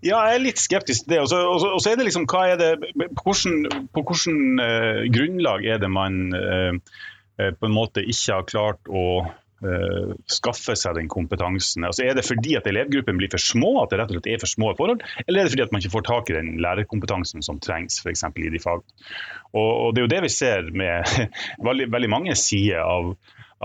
Ja, 0.07 0.21
jeg 0.31 0.37
er 0.37 0.45
litt 0.45 0.63
skeptisk 0.63 1.07
til 1.07 1.17
det. 1.17 1.25
Og 1.25 1.33
så, 1.33 1.91
er 1.91 1.99
det 1.99 2.07
liksom, 2.11 2.29
hva 2.31 2.47
er 2.53 2.61
det, 2.61 2.75
På 3.19 4.05
hvordan 4.05 4.63
uh, 4.63 5.07
grunnlag 5.11 5.67
er 5.67 5.83
det 5.83 5.91
man 5.91 6.31
på 7.59 7.69
en 7.69 7.75
måte 7.77 8.03
ikke 8.05 8.37
har 8.39 8.49
klart 8.49 8.91
å 8.91 9.05
uh, 9.65 10.13
skaffe 10.31 10.77
seg 10.79 10.97
den 10.99 11.11
kompetansen? 11.13 11.87
Altså, 11.89 12.05
er 12.07 12.17
det 12.17 12.27
fordi 12.27 12.57
at 12.59 12.69
elevgruppen 12.71 13.21
blir 13.21 13.33
for 13.33 13.43
små, 13.43 13.75
at 13.83 13.93
det 13.93 14.01
rett 14.01 14.13
og 14.13 14.19
slett 14.19 14.31
er 14.33 14.43
for 14.43 14.53
små 14.53 14.73
forhold, 14.79 15.05
eller 15.27 15.43
er 15.43 15.49
det 15.49 15.55
fordi 15.55 15.67
at 15.67 15.75
man 15.75 15.85
ikke 15.85 15.95
får 15.97 16.07
tak 16.09 16.33
i 16.33 16.37
den 16.39 16.53
lærerkompetansen 16.65 17.47
som 17.47 17.61
trengs 17.63 18.01
f.eks. 18.03 18.27
i 18.31 18.53
de 18.55 18.63
fagene? 18.63 19.01
Og, 19.53 19.71
og, 19.71 19.95
Det 19.95 20.03
er 20.03 20.07
jo 20.07 20.15
det 20.15 20.25
vi 20.27 20.35
ser 20.35 20.71
med 20.83 21.15
veldig, 21.71 21.89
veldig 21.95 22.13
mange 22.13 22.37
sider 22.39 22.85
av, 22.85 23.15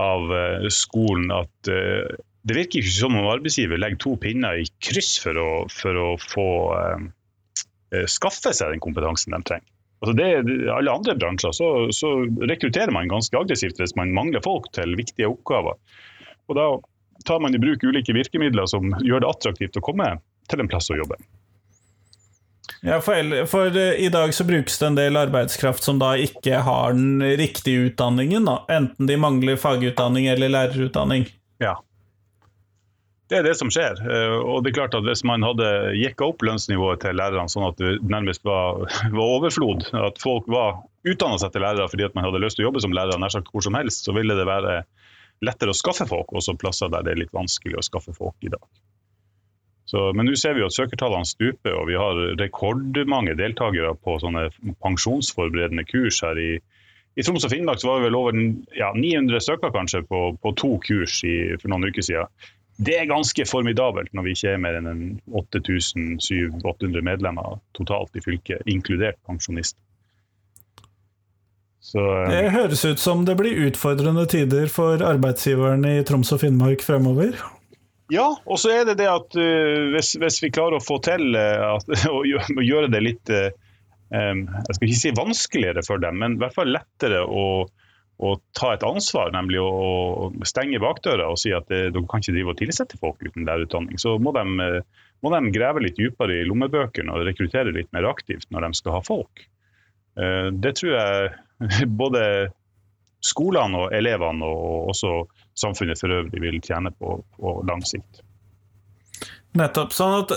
av 0.00 0.32
uh, 0.32 0.70
skolen. 0.72 1.30
at 1.34 1.72
uh, 1.72 2.16
det 2.46 2.60
virker 2.60 2.82
ikke 2.82 2.98
som 3.00 3.16
om 3.18 3.30
arbeidsgiver 3.30 3.80
legger 3.80 3.98
to 4.04 4.16
pinner 4.22 4.60
i 4.62 4.68
kryss 4.78 5.16
for 5.18 5.38
å, 5.42 5.48
for 5.72 5.98
å 5.98 6.10
få 6.22 6.50
skaffe 8.06 8.52
seg 8.54 8.70
den 8.70 8.82
kompetansen 8.82 9.34
de 9.34 9.40
trenger. 9.46 9.66
Altså 10.00 10.12
det, 10.16 10.26
alle 10.72 10.92
andre 10.92 11.14
bransjer 11.16 11.54
så, 11.56 11.68
så, 11.94 12.10
rekrutterer 12.50 12.92
man 12.92 13.08
ganske 13.08 13.38
aggressivt 13.38 13.80
hvis 13.80 13.96
man 13.96 14.12
mangler 14.16 14.44
folk 14.44 14.68
til 14.76 14.92
viktige 14.98 15.30
oppgaver. 15.30 15.78
Og 16.50 16.58
Da 16.58 16.66
tar 17.26 17.40
man 17.40 17.56
i 17.56 17.60
bruk 17.62 17.82
ulike 17.82 18.12
virkemidler 18.12 18.68
som 18.70 18.92
gjør 19.00 19.24
det 19.24 19.30
attraktivt 19.30 19.80
å 19.80 19.84
komme 19.84 20.10
til 20.50 20.62
en 20.62 20.68
plass 20.70 20.92
å 20.92 20.98
jobbe. 21.00 21.16
Ja, 22.84 23.00
for, 23.00 23.16
for, 23.50 23.72
eh, 23.78 23.96
i 24.04 24.10
dag 24.12 24.34
så 24.34 24.44
brukes 24.44 24.76
det 24.78 24.86
en 24.86 24.98
del 24.98 25.16
arbeidskraft 25.18 25.82
som 25.86 25.98
da 25.98 26.12
ikke 26.20 26.60
har 26.66 26.92
den 26.94 27.22
riktige 27.40 27.88
utdanningen, 27.88 28.46
da. 28.46 28.60
Enten 28.70 29.08
de 29.08 29.16
mangler 29.18 29.58
fagutdanning 29.58 30.28
eller 30.30 30.52
lærerutdanning. 30.52 31.24
Ja, 31.62 31.78
det 33.30 33.40
er 33.40 33.46
det 33.46 33.56
som 33.58 33.70
skjer. 33.74 33.98
Eh, 34.06 34.36
og 34.38 34.62
det 34.62 34.70
er 34.70 34.76
klart 34.78 34.94
at 34.94 35.06
Hvis 35.06 35.24
man 35.26 35.42
hadde 35.42 35.66
jekka 35.98 36.28
opp 36.30 36.44
lønnsnivået 36.46 37.02
til 37.02 37.18
lærerne 37.18 37.50
sånn 37.50 37.68
at 37.68 37.80
det 37.80 37.96
nærmest 38.06 38.44
var, 38.46 38.84
var 39.18 39.34
overflod, 39.38 39.88
at 39.98 40.20
folk 40.22 40.46
var 40.50 40.82
utdanna 41.06 41.38
seg 41.42 41.54
til 41.54 41.64
lærere 41.66 41.90
fordi 41.90 42.06
at 42.06 42.14
man 42.18 42.26
hadde 42.26 42.42
lyst 42.42 42.58
til 42.58 42.66
å 42.66 42.70
jobbe 42.70 42.82
som 42.84 42.94
lærer 42.94 43.18
nær 43.18 43.34
sagt 43.34 43.50
hvor 43.52 43.64
som 43.66 43.78
helst, 43.78 44.06
så 44.06 44.14
ville 44.16 44.38
det 44.38 44.46
være 44.46 44.80
lettere 45.44 45.74
å 45.74 45.76
skaffe 45.76 46.06
folk, 46.08 46.32
også 46.32 46.56
plasser 46.58 46.90
der 46.92 47.04
det 47.04 47.12
er 47.12 47.24
litt 47.24 47.34
vanskelig 47.34 47.76
å 47.76 47.84
skaffe 47.84 48.14
folk 48.16 48.46
i 48.46 48.52
dag. 48.52 48.62
Så, 49.86 50.08
men 50.18 50.26
nå 50.26 50.34
ser 50.38 50.56
vi 50.56 50.64
at 50.66 50.74
søkertallene 50.74 51.28
stuper, 51.28 51.76
og 51.78 51.86
vi 51.90 51.98
har 51.98 52.18
rekordmange 52.40 53.36
deltakere 53.38 53.92
på 54.02 54.16
sånne 54.22 54.48
pensjonsforberedende 54.82 55.84
kurs 55.86 56.18
her 56.26 56.40
i, 56.42 56.56
i 57.16 57.24
Troms 57.24 57.46
og 57.46 57.52
Finnmark 57.52 57.84
var 57.86 58.00
det 58.00 58.08
vel 58.08 58.18
over 58.18 58.40
ja, 58.76 58.90
900 58.96 59.44
søkere 59.44 59.72
kanskje 59.76 60.02
på, 60.08 60.22
på 60.42 60.52
to 60.58 60.72
kurs 60.82 61.20
i, 61.24 61.36
for 61.60 61.70
noen 61.72 61.86
uker 61.86 62.04
siden 62.04 62.32
det 62.76 62.96
er 62.98 63.08
ganske 63.08 63.46
formidabelt 63.48 64.12
når 64.12 64.26
vi 64.26 64.36
ikke 64.36 64.52
er 64.52 64.60
mer 64.60 64.76
enn 64.78 65.16
8700-800 65.32 67.04
medlemmer 67.04 67.58
totalt 67.78 68.16
i 68.18 68.22
fylket, 68.24 68.64
inkludert 68.68 69.18
pensjonister. 69.28 69.80
Så, 71.86 72.02
eh, 72.02 72.30
det 72.32 72.54
høres 72.56 72.84
ut 72.84 73.00
som 73.00 73.24
det 73.24 73.36
blir 73.38 73.68
utfordrende 73.68 74.26
tider 74.28 74.66
for 74.72 75.00
arbeidsgiverne 75.06 76.00
i 76.00 76.06
Troms 76.06 76.32
og 76.34 76.42
Finnmark 76.42 76.82
fremover? 76.82 77.38
Ja, 78.12 78.26
og 78.44 78.58
så 78.62 78.72
er 78.74 78.84
det 78.86 78.98
det 79.00 79.06
at 79.10 79.34
uh, 79.38 79.92
hvis, 79.94 80.12
hvis, 80.18 80.40
vi 80.42 80.52
klarer 80.54 80.78
å 80.78 80.82
få 80.84 80.98
til 81.02 81.34
uh, 81.34 81.76
at, 81.76 81.88
å 82.10 82.62
gjøre 82.62 82.90
det 82.92 83.02
litt 83.02 83.32
uh, 83.32 83.48
jeg 84.06 84.76
skal 84.76 84.86
ikke 84.86 85.00
si 85.00 85.14
vanskeligere 85.16 85.82
for 85.82 85.98
dem, 86.02 86.20
men 86.22 86.36
i 86.36 86.42
hvert 86.42 86.54
fall 86.54 86.70
lettere 86.70 87.24
å, 87.26 87.64
å 88.16 88.36
ta 88.56 88.72
et 88.72 88.84
ansvar, 88.86 89.32
nemlig 89.34 89.60
å 89.60 90.30
stenge 90.48 90.80
bakdøra 90.80 91.28
og 91.32 91.40
si 91.40 91.52
at 91.52 91.66
det, 91.68 91.90
dere 91.92 92.08
kan 92.08 92.22
ikke 92.22 92.32
drive 92.36 92.54
og 92.54 92.60
tilsette 92.60 93.00
folk 93.00 93.20
uten 93.20 93.44
lærerutdanning. 93.44 94.00
Så 94.00 94.16
må 94.22 94.32
de, 94.36 94.44
må 95.24 95.32
de, 95.34 95.40
grave 95.52 95.84
litt 95.84 95.98
dypere 96.00 96.40
i 96.40 96.46
lommebøkene 96.48 97.12
og 97.12 97.26
rekruttere 97.28 97.74
litt 97.76 97.92
mer 97.96 98.08
aktivt 98.08 98.48
når 98.54 98.68
de 98.68 98.80
skal 98.80 98.96
ha 98.96 99.02
folk. 99.04 99.44
Det 100.16 100.72
tror 100.80 100.94
jeg 100.96 101.90
både 102.02 102.22
skolene 103.24 103.84
og 103.84 103.96
elevene 103.96 104.48
og 104.48 104.92
også 104.94 105.12
samfunnet 105.58 106.00
for 106.00 106.12
øvrig 106.12 106.40
vil 106.40 106.60
tjene 106.64 106.92
på 106.96 107.18
på 107.36 107.58
lang 107.68 107.84
sikt. 107.84 108.22
Nettopp. 109.56 109.92
Sånn 109.96 110.22
at 110.22 110.34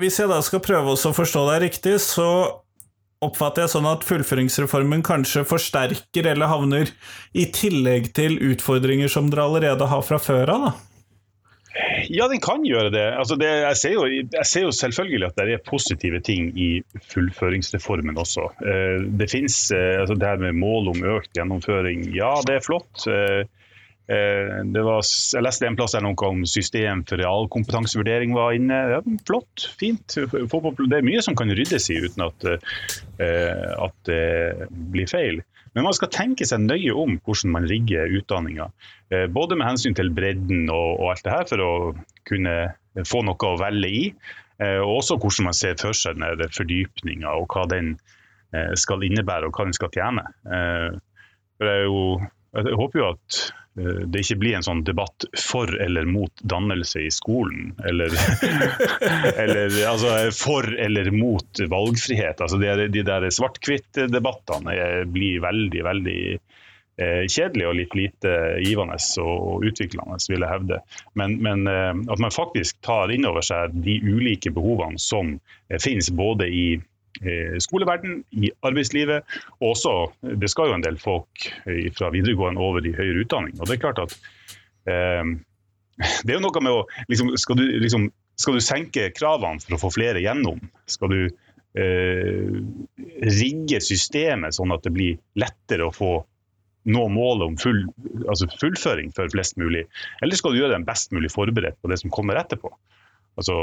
hvis 0.00 0.18
jeg 0.20 0.30
da 0.30 0.40
skal 0.44 0.62
prøve 0.64 0.94
å 0.94 1.12
forstå 1.16 1.44
deg 1.50 1.64
riktig, 1.66 1.98
så 2.00 2.61
oppfatter 3.22 3.64
jeg 3.64 3.72
sånn 3.74 3.88
at 3.90 4.06
fullføringsreformen 4.06 5.04
kanskje 5.06 5.44
forsterker 5.48 6.28
eller 6.32 6.50
havner 6.50 6.90
i 7.32 7.46
tillegg 7.54 8.10
til 8.16 8.38
utfordringer 8.52 9.10
som 9.12 9.30
dere 9.32 9.46
allerede 9.46 9.90
har 9.90 10.02
fra 10.06 10.18
før 10.22 10.56
av? 10.56 10.66
da? 10.66 10.72
Ja, 12.12 12.26
den 12.28 12.40
kan 12.44 12.66
gjøre 12.66 12.90
det. 12.92 13.04
Altså 13.16 13.38
det 13.40 13.48
jeg, 13.48 13.76
ser 13.80 13.94
jo, 13.94 14.02
jeg, 14.10 14.46
ser 14.48 14.66
jo, 14.66 14.72
selvfølgelig 14.76 15.28
at 15.30 15.38
det 15.38 15.54
er 15.54 15.64
positive 15.64 16.20
ting 16.24 16.50
i 16.58 16.70
fullføringsreformen 17.14 18.18
også. 18.20 18.50
Eh, 18.60 19.06
det 19.20 19.30
finnes 19.32 19.56
eh, 19.72 20.02
altså 20.02 20.18
det 20.20 20.28
her 20.28 20.42
med 20.42 20.58
mål 20.60 20.92
om 20.92 21.06
økt 21.16 21.32
gjennomføring. 21.38 22.10
Ja, 22.16 22.34
det 22.46 22.58
er 22.58 22.66
flott. 22.66 23.06
Eh, 24.12 24.58
var, 24.76 25.06
jeg 25.06 25.44
leste 25.46 25.68
en 25.68 25.78
plass 25.78 25.96
der 25.96 26.04
noe 26.04 26.28
om 26.28 26.42
system 26.48 27.04
for 27.08 27.22
realkompetansevurdering 27.22 28.34
var 28.36 28.56
inne. 28.56 28.80
Ja, 28.96 29.00
flott, 29.28 29.68
fint. 29.80 30.18
Det 30.18 30.98
er 30.98 31.06
mye 31.06 31.24
som 31.24 31.38
kan 31.38 31.52
ryddes 31.52 31.88
i 31.94 32.00
uten 32.04 32.26
at, 32.26 32.50
at 33.22 33.96
det 34.10 34.68
blir 34.92 35.08
feil. 35.10 35.40
Men 35.72 35.86
man 35.86 35.96
skal 35.96 36.10
tenke 36.12 36.46
seg 36.48 36.64
nøye 36.66 36.92
om 36.96 37.16
hvordan 37.24 37.52
man 37.54 37.66
rigger 37.68 38.12
utdanninga. 38.18 38.68
Eh, 39.12 39.26
både 39.32 39.56
med 39.56 39.70
hensyn 39.70 39.96
til 39.96 40.12
bredden 40.14 40.66
og, 40.68 40.98
og, 40.98 41.06
alt 41.12 41.24
det 41.24 41.34
her, 41.34 41.48
for 41.48 41.64
å 41.64 41.72
kunne 42.28 42.56
få 43.08 43.22
noe 43.24 43.48
å 43.48 43.60
velge 43.60 43.92
i. 43.92 44.02
Eh, 44.60 44.80
og 44.82 44.98
også 45.00 45.18
hvordan 45.20 45.48
man 45.48 45.56
ser 45.56 45.78
for 45.80 45.96
seg 45.96 46.20
fordypninga 46.58 47.32
og 47.40 47.48
hva 47.54 47.64
den 47.72 47.94
eh, 48.52 48.74
skal 48.78 49.04
innebære 49.08 49.48
og 49.48 49.56
hva 49.56 49.68
den 49.68 49.76
skal 49.78 49.92
tjene. 49.94 50.26
For 50.42 51.68
det 51.68 51.72
er 51.78 51.86
jo, 51.86 52.04
jeg 52.52 52.78
håper 52.78 53.00
jo 53.00 53.10
at 53.14 53.42
det 53.72 54.20
ikke 54.20 54.36
blir 54.36 54.58
en 54.58 54.64
sånn 54.66 54.82
debatt 54.84 55.24
for 55.40 55.70
eller 55.80 56.04
mot 56.04 56.42
dannelse 56.44 57.06
i 57.06 57.10
skolen. 57.14 57.70
Eller, 57.88 58.12
eller 59.44 59.78
altså, 59.88 60.10
for 60.36 60.68
eller 60.76 61.08
mot 61.16 61.62
valgfrihet. 61.72 62.42
Altså, 62.44 62.60
de, 62.60 62.88
de 62.92 63.04
der 63.08 63.30
svart-hvitt-debattene 63.32 64.76
blir 65.08 65.40
veldig, 65.40 65.84
veldig 65.88 66.18
eh, 67.00 67.24
kjedelig 67.24 67.68
og 67.70 67.76
litt 67.80 67.96
lite 67.96 68.36
givende 68.60 69.00
og 69.24 69.64
utviklende, 69.70 70.20
vil 70.28 70.44
jeg 70.44 70.52
hevde. 70.52 70.82
Men, 71.16 71.40
men 71.40 71.66
eh, 71.72 71.92
at 72.12 72.22
man 72.22 72.34
faktisk 72.34 72.82
tar 72.84 73.12
inn 73.14 73.24
over 73.28 73.44
seg 73.46 73.72
de 73.72 73.96
ulike 74.04 74.52
behovene 74.52 75.00
som 75.00 75.38
eh, 75.38 75.80
finnes 75.80 76.12
både 76.12 76.52
i 76.52 76.66
Eh, 76.76 76.91
skoleverden, 77.62 78.22
i 78.32 78.50
arbeidslivet. 78.64 79.28
Og 79.60 79.74
også, 79.74 79.94
det 80.40 80.50
skal 80.50 80.70
jo 80.70 80.78
en 80.78 80.84
del 80.84 80.98
folk 81.00 81.46
eh, 81.66 81.88
fra 81.96 82.10
videregående 82.14 82.62
over 82.62 82.86
i 82.86 82.94
høyere 82.96 83.24
utdanning. 83.24 83.58
Og 83.60 83.68
det 83.68 83.76
er 83.76 83.84
klart 83.84 84.02
at 84.02 84.16
eh, 84.90 85.22
det 86.24 86.32
er 86.32 86.38
jo 86.38 86.44
noe 86.46 86.64
med 86.64 86.74
å 86.74 86.82
liksom, 87.12 87.34
skal, 87.40 87.60
du, 87.60 87.64
liksom, 87.84 88.10
skal, 88.40 88.58
du, 88.58 88.64
senke 88.64 89.10
kravene 89.16 89.62
for 89.62 89.76
å 89.76 89.82
få 89.84 89.92
flere 89.94 90.22
gjennom? 90.24 90.60
Skal 90.90 91.14
du 91.14 91.22
eh, 91.78 92.60
rigge 93.22 93.82
systemet 93.84 94.56
sånn 94.58 94.74
at 94.74 94.84
det 94.86 94.94
blir 94.94 95.20
lettere 95.38 95.88
å 95.88 95.94
få 95.94 96.14
nå 96.82 97.02
målet 97.14 97.44
om 97.46 97.56
full, 97.60 97.84
altså 98.26 98.48
fullføring 98.58 99.12
for 99.14 99.30
flest 99.30 99.58
mulig? 99.60 99.84
Eller 100.24 100.38
skal 100.38 100.54
du 100.54 100.62
gjøre 100.62 100.74
dem 100.74 100.88
best 100.88 101.12
mulig 101.14 101.30
forberedt 101.34 101.78
på 101.82 101.92
det 101.92 102.00
som 102.02 102.14
kommer 102.14 102.40
etterpå? 102.40 102.72
Altså, 103.40 103.56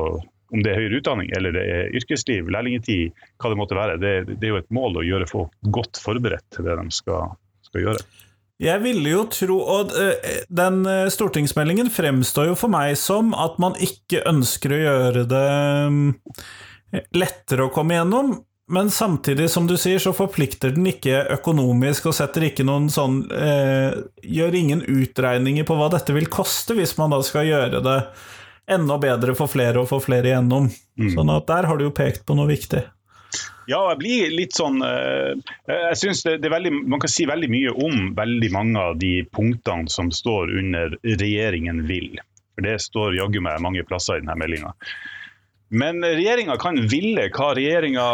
om 0.50 0.64
det 0.66 0.72
er 0.72 0.82
høyere 0.82 1.02
utdanning 1.02 1.30
eller 1.38 1.54
det 1.54 1.66
er 1.70 1.92
yrkesliv, 2.00 2.50
lærlingetid, 2.54 3.14
hva 3.38 3.52
det 3.52 3.60
måtte 3.60 3.78
være. 3.78 4.00
Det, 4.02 4.14
det, 4.32 4.42
er 4.48 4.56
jo 4.56 4.64
et 4.64 4.74
mål 4.74 5.02
å 5.02 5.06
gjøre 5.06 5.30
folk 5.30 5.54
godt 5.76 6.02
forberedt 6.02 6.48
til 6.56 6.66
det 6.66 6.80
de 6.80 6.96
skal, 6.96 7.36
skal 7.68 7.86
gjøre. 7.86 8.04
Jeg 8.60 8.84
ville 8.84 9.14
jo 9.14 9.22
tro 9.32 9.56
Og 9.72 9.94
eh, 9.96 10.42
den 10.52 10.82
eh, 10.90 11.06
stortingsmeldingen 11.14 11.88
fremstår 11.96 12.50
jo 12.50 12.58
for 12.60 12.72
meg 12.74 12.98
som 13.00 13.32
at 13.32 13.56
man 13.62 13.78
ikke 13.80 14.26
ønsker 14.28 14.76
å 14.76 14.82
gjøre 14.82 15.24
det 15.32 15.46
eh, 15.54 17.06
lettere 17.16 17.70
å 17.70 17.72
komme 17.72 17.96
gjennom, 17.96 18.34
men 18.70 18.92
samtidig, 18.94 19.48
som 19.50 19.66
du 19.66 19.74
sier, 19.82 19.98
så 20.02 20.12
forplikter 20.14 20.76
den 20.76 20.86
ikke 20.92 21.24
økonomisk 21.34 22.12
og 22.12 22.14
setter 22.18 22.46
ikke 22.50 22.66
noen 22.68 22.86
sånn 22.94 23.24
eh, 23.34 23.96
Gjør 24.22 24.58
ingen 24.60 24.84
utregninger 24.86 25.66
på 25.66 25.78
hva 25.80 25.88
dette 25.90 26.14
vil 26.14 26.30
koste, 26.30 26.76
hvis 26.78 26.94
man 27.00 27.16
da 27.16 27.22
skal 27.26 27.48
gjøre 27.50 27.82
det 27.86 27.98
enda 28.72 28.98
bedre 29.02 29.36
for 29.38 29.52
flere 29.52 29.82
å 29.82 29.90
få 29.90 30.00
flere 30.04 30.32
igjennom. 30.32 30.70
Mm. 31.00 31.12
Sånn 31.16 31.34
at 31.34 31.48
der 31.50 31.68
har 31.70 31.80
du 31.80 31.88
jo 31.88 31.96
pekt 31.96 32.26
på 32.28 32.38
noe 32.38 32.50
viktig. 32.50 32.84
Ja, 33.70 33.84
jeg 33.92 34.00
blir 34.00 34.32
litt 34.34 34.56
sånn 34.58 34.80
eh, 34.82 35.36
Jeg 35.70 35.98
synes 36.00 36.24
det, 36.26 36.40
det, 36.42 36.48
er 36.50 36.56
veldig, 36.56 36.72
Man 36.90 37.02
kan 37.04 37.12
si 37.14 37.28
veldig 37.30 37.50
mye 37.54 37.74
om 37.86 38.08
veldig 38.18 38.50
mange 38.56 38.82
av 38.82 38.98
de 38.98 39.12
punktene 39.30 39.92
som 39.94 40.10
står 40.10 40.56
under 40.58 40.96
'regjeringen 41.04 41.84
vil'. 41.86 42.18
For 42.56 42.66
Det 42.66 42.80
står 42.82 43.20
jaggu 43.20 43.44
meg 43.46 43.62
mange 43.62 43.86
plasser 43.86 44.18
i 44.18 44.24
denne 44.24 44.38
meldinga. 44.42 44.74
Men 45.70 46.02
regjeringa 46.02 46.58
kan 46.58 46.80
ville 46.90 47.28
hva 47.30 47.52
regjeringa 47.58 48.06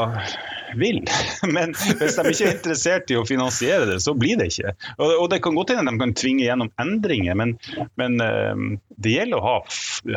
vil. 0.75 1.01
Men 1.55 1.75
hvis 1.75 2.17
de 2.17 2.31
ikke 2.31 2.47
er 2.49 2.57
interessert 2.57 3.13
i 3.13 3.19
å 3.19 3.25
finansiere 3.27 3.87
det, 3.89 3.99
så 4.03 4.15
blir 4.17 4.39
det 4.39 4.49
ikke. 4.51 4.73
Og, 4.97 5.27
det 5.31 5.39
kan 5.43 5.55
godt 5.57 5.71
hende 5.75 5.93
de 5.93 6.01
kan 6.01 6.15
tvinge 6.17 6.43
gjennom 6.45 6.71
endringer, 6.81 7.37
men, 7.39 7.55
men 7.99 8.19
eh, 8.23 8.65
det 9.01 9.15
gjelder 9.15 9.39
å 9.39 9.45
ha, 9.45 9.55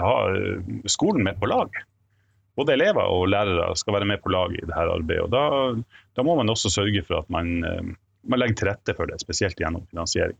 ha, 0.02 0.16
skolen 0.90 1.24
med 1.26 1.38
på 1.38 1.50
lag. 1.50 1.78
Både 2.58 2.74
elever 2.74 3.06
og 3.06 3.28
lærere 3.30 3.70
skal 3.78 4.00
være 4.00 4.10
med 4.10 4.22
på 4.24 4.34
lag 4.34 4.54
i 4.56 4.64
dette 4.64 4.82
arbeidet. 4.98 5.28
og 5.28 5.30
Da, 5.30 5.94
da 6.18 6.26
må 6.26 6.34
man 6.40 6.50
også 6.50 6.72
sørge 6.74 7.04
for 7.06 7.20
at 7.22 7.30
man, 7.32 7.58
eh, 7.62 7.92
man, 8.26 8.42
legger 8.42 8.58
til 8.58 8.72
rette 8.72 8.96
for 8.98 9.10
det, 9.10 9.20
spesielt 9.22 9.60
gjennom 9.62 9.86
finansiering. 9.92 10.38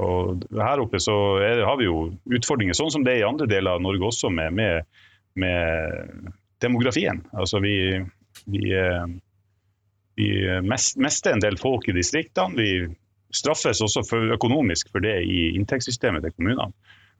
Og 0.00 0.44
her 0.56 0.80
oppe 0.80 1.00
så 1.00 1.14
er, 1.44 1.64
har 1.68 1.76
vi 1.80 1.88
jo 1.88 2.10
utfordringer, 2.32 2.76
sånn 2.76 2.92
som 2.92 3.04
det 3.04 3.16
er 3.16 3.22
i 3.24 3.28
andre 3.28 3.48
deler 3.48 3.76
av 3.76 3.82
Norge 3.84 4.06
også, 4.08 4.30
med, 4.32 4.56
med 4.56 4.84
med 5.34 6.32
demografien. 6.60 7.22
Altså 7.32 7.60
vi, 7.60 7.76
vi, 8.44 8.72
eh, 8.76 9.06
vi 10.16 10.60
mister 10.96 11.32
en 11.32 11.44
del 11.44 11.58
folk 11.58 11.88
i 11.88 11.96
distriktene. 11.96 12.56
Vi 12.56 12.70
straffes 13.34 13.80
også 13.80 14.02
for 14.08 14.34
økonomisk 14.34 14.90
for 14.92 15.04
det 15.04 15.20
i 15.24 15.52
inntektssystemet 15.54 16.24
til 16.26 16.34
kommunene. 16.36 16.72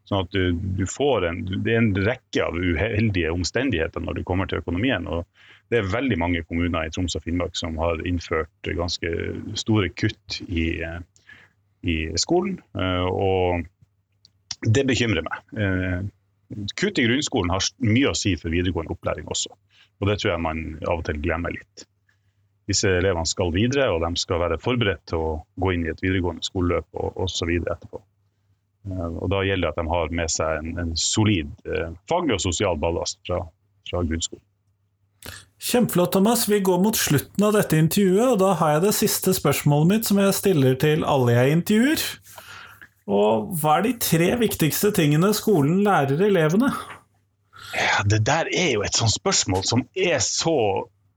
Sånn 0.08 0.24
at 0.24 0.32
du, 0.34 0.56
du 0.78 0.86
får 0.88 1.26
en, 1.28 1.40
Det 1.62 1.74
er 1.74 1.82
en 1.82 1.92
rekke 1.94 2.42
av 2.42 2.56
uheldige 2.56 3.32
omstendigheter 3.32 4.02
når 4.02 4.18
det 4.18 4.26
kommer 4.28 4.48
til 4.50 4.62
økonomien. 4.62 5.06
og 5.06 5.26
Det 5.70 5.80
er 5.80 5.92
veldig 5.92 6.18
mange 6.18 6.42
kommuner 6.48 6.86
i 6.86 6.92
Troms 6.94 7.14
og 7.18 7.24
Finnmark 7.26 7.58
som 7.58 7.78
har 7.78 8.00
innført 8.08 8.72
ganske 8.76 9.12
store 9.60 9.92
kutt 9.92 10.40
i, 10.48 10.72
i 11.86 11.98
skolen. 12.18 12.58
Eh, 12.74 13.06
og 13.06 13.68
det 14.66 14.88
bekymrer 14.88 15.24
meg 15.24 16.10
kutt 16.80 16.98
i 16.98 17.06
grunnskolen 17.06 17.52
har 17.54 17.64
mye 17.84 18.10
å 18.10 18.16
si 18.18 18.34
for 18.40 18.52
videregående 18.52 18.94
opplæring 18.94 19.28
også. 19.30 19.52
Og 20.00 20.08
det 20.08 20.20
tror 20.20 20.34
jeg 20.34 20.44
man 20.44 20.62
av 20.86 21.00
og 21.00 21.06
til 21.06 21.20
glemmer 21.22 21.54
litt. 21.54 21.86
Disse 22.70 22.90
elevene 23.00 23.26
skal 23.26 23.50
videre, 23.54 23.88
og 23.90 24.04
de 24.04 24.20
skal 24.20 24.42
være 24.44 24.60
forberedt 24.62 25.02
til 25.10 25.22
å 25.22 25.30
gå 25.60 25.74
inn 25.74 25.86
i 25.86 25.92
et 25.92 26.02
videregående 26.02 26.46
skoleløp 26.46 27.00
og 27.02 27.18
osv. 27.26 27.50
etterpå. 27.60 28.02
Eh, 28.90 29.08
og 29.10 29.26
Da 29.32 29.42
gjelder 29.44 29.68
det 29.68 29.72
at 29.74 29.80
de 29.80 29.94
har 29.94 30.14
med 30.20 30.32
seg 30.32 30.60
en, 30.60 30.70
en 30.84 30.94
solid 30.96 31.50
eh, 31.66 31.90
faglig 32.10 32.38
og 32.38 32.44
sosial 32.46 32.78
ballast 32.80 33.18
fra, 33.26 33.42
fra 33.90 34.04
grunnskolen. 34.06 34.44
Kjempeflott, 35.60 36.14
Thomas. 36.14 36.46
Vi 36.48 36.62
går 36.64 36.78
mot 36.80 36.96
slutten 36.96 37.44
av 37.44 37.52
dette 37.52 37.76
intervjuet, 37.76 38.30
og 38.32 38.38
da 38.40 38.54
har 38.56 38.76
jeg 38.76 38.84
det 38.86 38.94
siste 38.96 39.34
spørsmålet 39.36 39.90
mitt 39.90 40.08
som 40.08 40.20
jeg 40.22 40.36
stiller 40.38 40.78
til 40.80 41.04
alle 41.04 41.34
jeg 41.36 41.58
intervjuer. 41.58 42.04
Og 43.10 43.50
hva 43.58 43.78
er 43.78 43.88
de 43.88 43.96
tre 44.02 44.30
viktigste 44.38 44.92
tingene 44.94 45.32
skolen 45.36 45.82
lærer 45.86 46.20
elevene? 46.28 46.70
Ja, 47.74 48.04
det 48.06 48.22
der 48.26 48.50
er 48.54 48.70
jo 48.76 48.84
et 48.86 48.98
sånt 48.98 49.14
spørsmål 49.14 49.66
som 49.66 49.84
er 49.98 50.18
så 50.24 50.56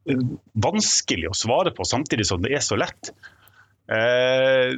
eh, 0.09 0.25
vanskelig 0.65 1.29
å 1.29 1.37
svare 1.37 1.73
på, 1.73 1.85
samtidig 1.85 2.27
som 2.29 2.41
det 2.43 2.53
er 2.57 2.65
så 2.65 2.77
lett. 2.79 3.13
Eh, 3.93 4.73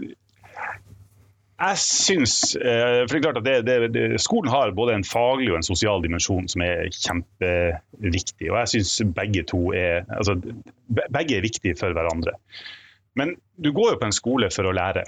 jeg 1.55 1.79
syns 1.79 2.33
eh, 2.57 3.05
For 3.05 3.13
det 3.13 3.19
er 3.19 3.23
klart 3.23 3.37
at 3.39 3.45
det, 3.45 3.57
det, 3.67 3.75
det, 3.95 4.05
skolen 4.19 4.51
har 4.51 4.73
både 4.75 4.97
en 4.97 5.07
faglig 5.07 5.53
og 5.53 5.61
en 5.61 5.67
sosial 5.67 6.03
dimensjon 6.03 6.49
som 6.51 6.63
er 6.65 6.89
kjempeviktig. 6.91 8.49
Og 8.49 8.57
jeg 8.59 8.73
syns 8.73 8.95
begge 9.15 9.45
to 9.47 9.69
er 9.75 10.03
altså, 10.17 10.35
begge 10.89 11.37
er 11.37 11.45
viktige 11.45 11.77
for 11.79 11.95
hverandre. 11.95 12.35
Men 13.15 13.37
du 13.55 13.71
går 13.71 13.93
jo 13.93 14.01
på 14.01 14.09
en 14.09 14.15
skole 14.15 14.51
for 14.51 14.67
å 14.67 14.75
lære 14.75 15.05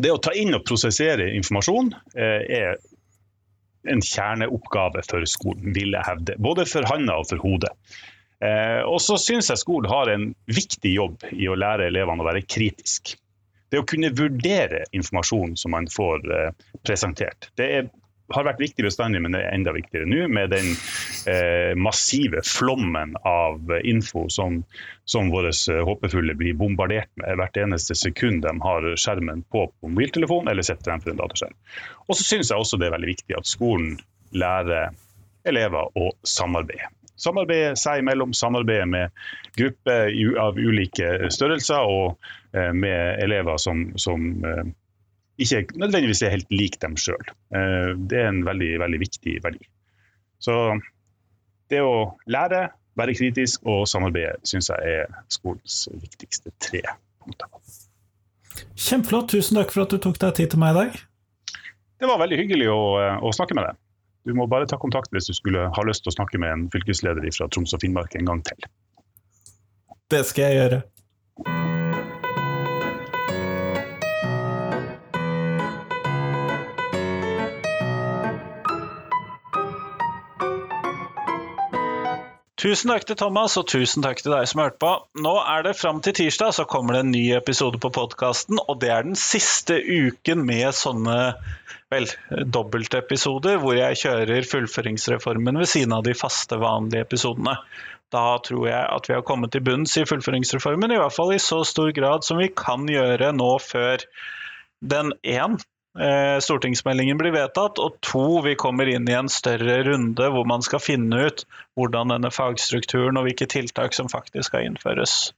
det 0.00 0.12
å 0.12 0.20
ta 0.22 0.32
inn 0.36 0.54
og 0.56 0.64
prosessere 0.68 1.28
informasjon 1.36 1.92
eh, 2.16 2.44
er 2.62 2.80
en 3.90 4.02
kjerneoppgave 4.04 5.02
for 5.08 5.26
skolen, 5.28 5.72
vil 5.74 5.96
jeg 5.96 6.06
hevde. 6.06 6.36
Både 6.42 6.66
for 6.70 6.86
handa 6.88 7.18
og 7.18 7.28
for 7.32 7.42
hodet. 7.42 7.72
Eh, 8.42 8.80
og 8.86 9.00
så 9.02 9.18
syns 9.20 9.50
jeg 9.50 9.60
skolen 9.60 9.90
har 9.90 10.10
en 10.10 10.30
viktig 10.50 10.94
jobb 10.94 11.26
i 11.30 11.48
å 11.50 11.58
lære 11.58 11.90
elevene 11.90 12.22
å 12.24 12.28
være 12.28 12.44
kritisk. 12.46 13.16
Det 13.72 13.80
å 13.80 13.86
kunne 13.88 14.12
vurdere 14.14 14.84
informasjon 14.92 15.56
som 15.60 15.74
man 15.74 15.88
får 15.90 16.26
eh, 16.36 16.48
presentert. 16.86 17.50
Det 17.58 17.68
er, 17.78 17.90
har 18.34 18.46
vært 18.46 18.60
viktig 18.62 18.86
bestandig, 18.86 19.22
men 19.24 19.34
det 19.36 19.42
er 19.42 19.56
enda 19.56 19.74
viktigere 19.76 20.08
nå 20.08 20.26
med 20.32 20.52
den 20.52 20.72
eh, 21.30 21.72
massive 21.78 22.42
flommen 22.46 23.16
av 23.28 23.72
info 23.82 24.26
som, 24.32 24.62
som 25.08 25.32
våre 25.32 25.52
eh, 25.52 25.82
håpefulle 25.86 26.36
blir 26.38 26.56
bombardert 26.58 27.10
med 27.20 27.40
hvert 27.40 27.60
eneste 27.64 27.96
sekund 27.98 28.44
de 28.46 28.54
har 28.64 28.88
skjermen 28.96 29.44
på 29.52 29.62
på 29.80 29.88
mobiltelefon 29.88 30.48
eller 30.48 30.62
setter 30.66 30.92
dem 30.92 31.02
for 31.02 31.12
en 31.12 31.20
dataskjerm. 31.20 31.54
Og 32.08 32.16
så 32.16 32.26
syns 32.26 32.50
jeg 32.50 32.58
også 32.58 32.80
det 32.80 32.88
er 32.88 32.96
veldig 32.96 33.12
viktig 33.14 33.38
at 33.38 33.48
skolen 33.48 33.96
lærer 34.32 34.92
elever 35.48 35.98
å 35.98 36.12
samarbeide. 36.26 36.90
Samarbeide 37.22 37.76
seg 37.78 38.02
imellom, 38.02 38.32
samarbeide 38.34 38.86
med 38.90 39.24
grupper 39.58 40.10
av 40.42 40.58
ulike 40.58 41.30
størrelser 41.30 41.86
og 41.86 42.16
eh, 42.56 42.72
med 42.74 43.22
elever 43.22 43.60
som, 43.62 43.90
som 44.00 44.30
eh, 44.48 44.64
ikke 45.40 45.64
nødvendigvis 45.80 46.22
er 46.22 46.34
helt 46.34 46.50
lik 46.52 46.78
dem 46.82 46.96
sjøl. 47.00 47.22
Eh, 47.54 47.92
det 47.96 48.20
er 48.20 48.30
en 48.30 48.42
veldig, 48.46 48.72
veldig 48.82 49.00
viktig 49.00 49.38
verdi. 49.44 49.64
Så 50.42 50.56
det 51.72 51.80
å 51.80 52.12
lære, 52.30 52.66
være 52.98 53.14
kritisk 53.16 53.64
og 53.64 53.86
samarbeide 53.88 54.36
syns 54.48 54.68
jeg 54.72 54.98
er 54.98 55.22
skolens 55.32 55.86
viktigste 55.94 56.52
tre 56.60 56.82
punkter. 57.22 57.48
Kjempeflott. 58.76 59.30
Tusen 59.32 59.56
takk 59.56 59.72
for 59.72 59.86
at 59.86 59.94
du 59.94 60.00
tok 60.02 60.18
deg 60.20 60.36
tid 60.36 60.52
til 60.52 60.60
meg 60.60 60.74
i 60.74 60.80
dag. 60.82 61.00
Det 62.02 62.10
var 62.10 62.20
veldig 62.20 62.38
hyggelig 62.40 62.68
å, 62.72 62.82
å 63.22 63.32
snakke 63.32 63.56
med 63.56 63.68
deg. 63.68 63.78
Du 64.26 64.34
må 64.38 64.46
bare 64.50 64.68
ta 64.70 64.78
kontakt 64.78 65.10
hvis 65.14 65.30
du 65.30 65.34
skulle 65.34 65.66
ha 65.74 65.84
lyst 65.86 66.04
til 66.04 66.12
å 66.12 66.16
snakke 66.16 66.38
med 66.42 66.52
en 66.52 66.64
fylkesleder 66.70 67.24
fra 67.34 67.48
Troms 67.50 67.74
og 67.74 67.82
Finnmark 67.82 68.14
en 68.18 68.28
gang 68.28 68.42
til. 68.46 68.66
Det 70.12 70.22
skal 70.28 70.50
jeg 70.50 70.58
gjøre. 70.60 70.80
Tusen 82.62 82.92
takk 82.92 83.02
til 83.08 83.16
Thomas, 83.18 83.56
og 83.58 83.64
tusen 83.66 84.04
takk 84.04 84.20
til 84.22 84.30
deg 84.36 84.44
som 84.46 84.60
hørte 84.62 84.78
på. 84.78 84.90
Nå 85.24 85.32
er 85.50 85.64
det 85.66 85.72
fram 85.74 85.98
til 86.04 86.14
tirsdag, 86.14 86.52
så 86.54 86.62
kommer 86.70 86.94
det 86.94 87.00
en 87.02 87.10
ny 87.10 87.22
episode 87.34 87.80
på 87.82 87.90
podkasten. 87.90 88.60
Og 88.62 88.78
det 88.84 88.92
er 88.94 89.02
den 89.02 89.18
siste 89.18 89.80
uken 89.82 90.44
med 90.46 90.68
sånne 90.78 91.16
vel, 91.90 92.06
dobbeltepisoder 92.30 93.58
hvor 93.64 93.74
jeg 93.74 93.98
kjører 94.04 94.46
fullføringsreformen 94.46 95.58
ved 95.58 95.72
siden 95.72 95.96
av 95.96 96.06
de 96.06 96.14
faste, 96.14 96.60
vanlige 96.62 97.02
episodene. 97.08 97.56
Da 98.14 98.24
tror 98.46 98.68
jeg 98.70 98.86
at 98.94 99.10
vi 99.10 99.18
har 99.18 99.26
kommet 99.26 99.56
til 99.56 99.66
bunns 99.66 99.96
i 99.98 100.06
fullføringsreformen, 100.06 100.94
i 100.94 101.02
hvert 101.02 101.18
fall 101.18 101.34
i 101.34 101.42
så 101.42 101.64
stor 101.66 101.90
grad 101.98 102.22
som 102.22 102.38
vi 102.38 102.52
kan 102.54 102.86
gjøre 102.86 103.34
nå 103.34 103.56
før 103.58 104.06
den 104.94 105.16
én 105.26 105.58
stortingsmeldingen 105.92 107.18
blir 107.20 107.34
vedtatt, 107.34 107.76
og 107.82 107.98
to, 108.00 108.40
vi 108.46 108.54
kommer 108.56 108.88
inn 108.88 109.04
i 109.10 109.16
en 109.18 109.28
større 109.28 109.82
runde 109.84 110.30
hvor 110.32 110.46
man 110.48 110.64
skal 110.64 110.80
finne 110.80 111.26
ut 111.28 111.44
hvordan 111.76 112.14
denne 112.14 112.30
fagstrukturen 112.32 113.20
og 113.20 113.28
hvilke 113.28 113.48
tiltak 113.50 113.92
som 113.96 114.08
faktisk 114.08 114.48
skal 114.48 114.70
innføres. 114.70 115.34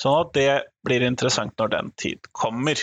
Sånn 0.00 0.20
at 0.22 0.32
det 0.36 0.50
blir 0.86 1.04
interessant 1.04 1.56
når 1.60 1.72
den 1.74 1.92
tid 2.00 2.28
kommer. 2.36 2.80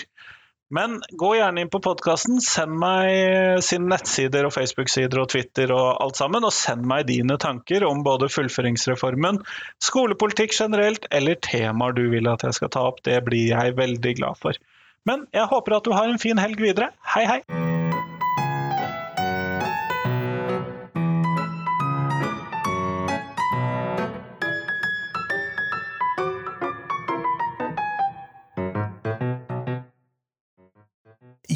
Men 0.73 0.97
gå 1.15 1.29
gjerne 1.37 1.63
inn 1.63 1.69
på 1.71 1.79
podkasten, 1.79 2.41
send 2.43 2.75
meg 2.81 3.61
sine 3.63 3.87
nettsider 3.93 4.49
og 4.49 4.51
Facebook-sider 4.51 5.21
og 5.21 5.29
Twitter 5.31 5.71
og 5.71 6.01
alt 6.03 6.19
sammen, 6.19 6.43
og 6.43 6.51
send 6.51 6.83
meg 6.89 7.05
dine 7.07 7.37
tanker 7.39 7.85
om 7.87 8.03
både 8.03 8.27
fullføringsreformen, 8.33 9.39
skolepolitikk 9.79 10.57
generelt 10.57 11.07
eller 11.09 11.39
temaer 11.39 11.95
du 11.95 12.09
vil 12.11 12.27
at 12.33 12.43
jeg 12.43 12.59
skal 12.59 12.73
ta 12.73 12.83
opp. 12.89 12.99
Det 13.07 13.21
blir 13.23 13.53
jeg 13.53 13.77
veldig 13.79 14.13
glad 14.19 14.41
for. 14.43 14.59
Men 15.07 15.23
jeg 15.33 15.47
håper 15.47 15.77
at 15.79 15.87
du 15.87 15.95
har 15.95 16.11
en 16.11 16.19
fin 16.19 16.39
helg 16.41 16.61
videre. 16.61 16.91
Hei, 17.15 17.25
hei! 17.29 17.41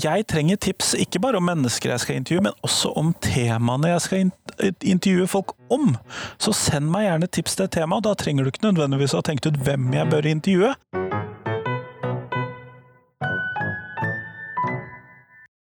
jeg 0.01 0.25
trenger 0.27 0.57
tips 0.57 0.95
ikke 0.97 1.19
bare 1.21 1.37
om 1.37 1.45
mennesker 1.45 1.91
jeg 1.91 2.01
skal 2.03 2.15
intervjue, 2.15 2.45
men 2.47 2.55
også 2.65 2.89
om 2.97 3.13
temaene 3.21 3.91
jeg 3.91 4.01
skal 4.01 4.31
intervjue 4.81 5.27
folk 5.29 5.53
om. 5.69 5.95
Så 6.41 6.55
send 6.57 6.89
meg 6.89 7.05
gjerne 7.05 7.29
tips 7.29 7.57
til 7.57 7.67
et 7.67 7.75
tema, 7.77 8.01
da 8.01 8.15
trenger 8.17 8.43
du 8.43 8.53
ikke 8.53 8.65
nødvendigvis 8.65 9.13
ha 9.17 9.21
tenkt 9.25 9.45
ut 9.45 9.61
hvem 9.61 9.91
jeg 9.93 10.09
bør 10.09 10.31
intervjue. 10.31 11.10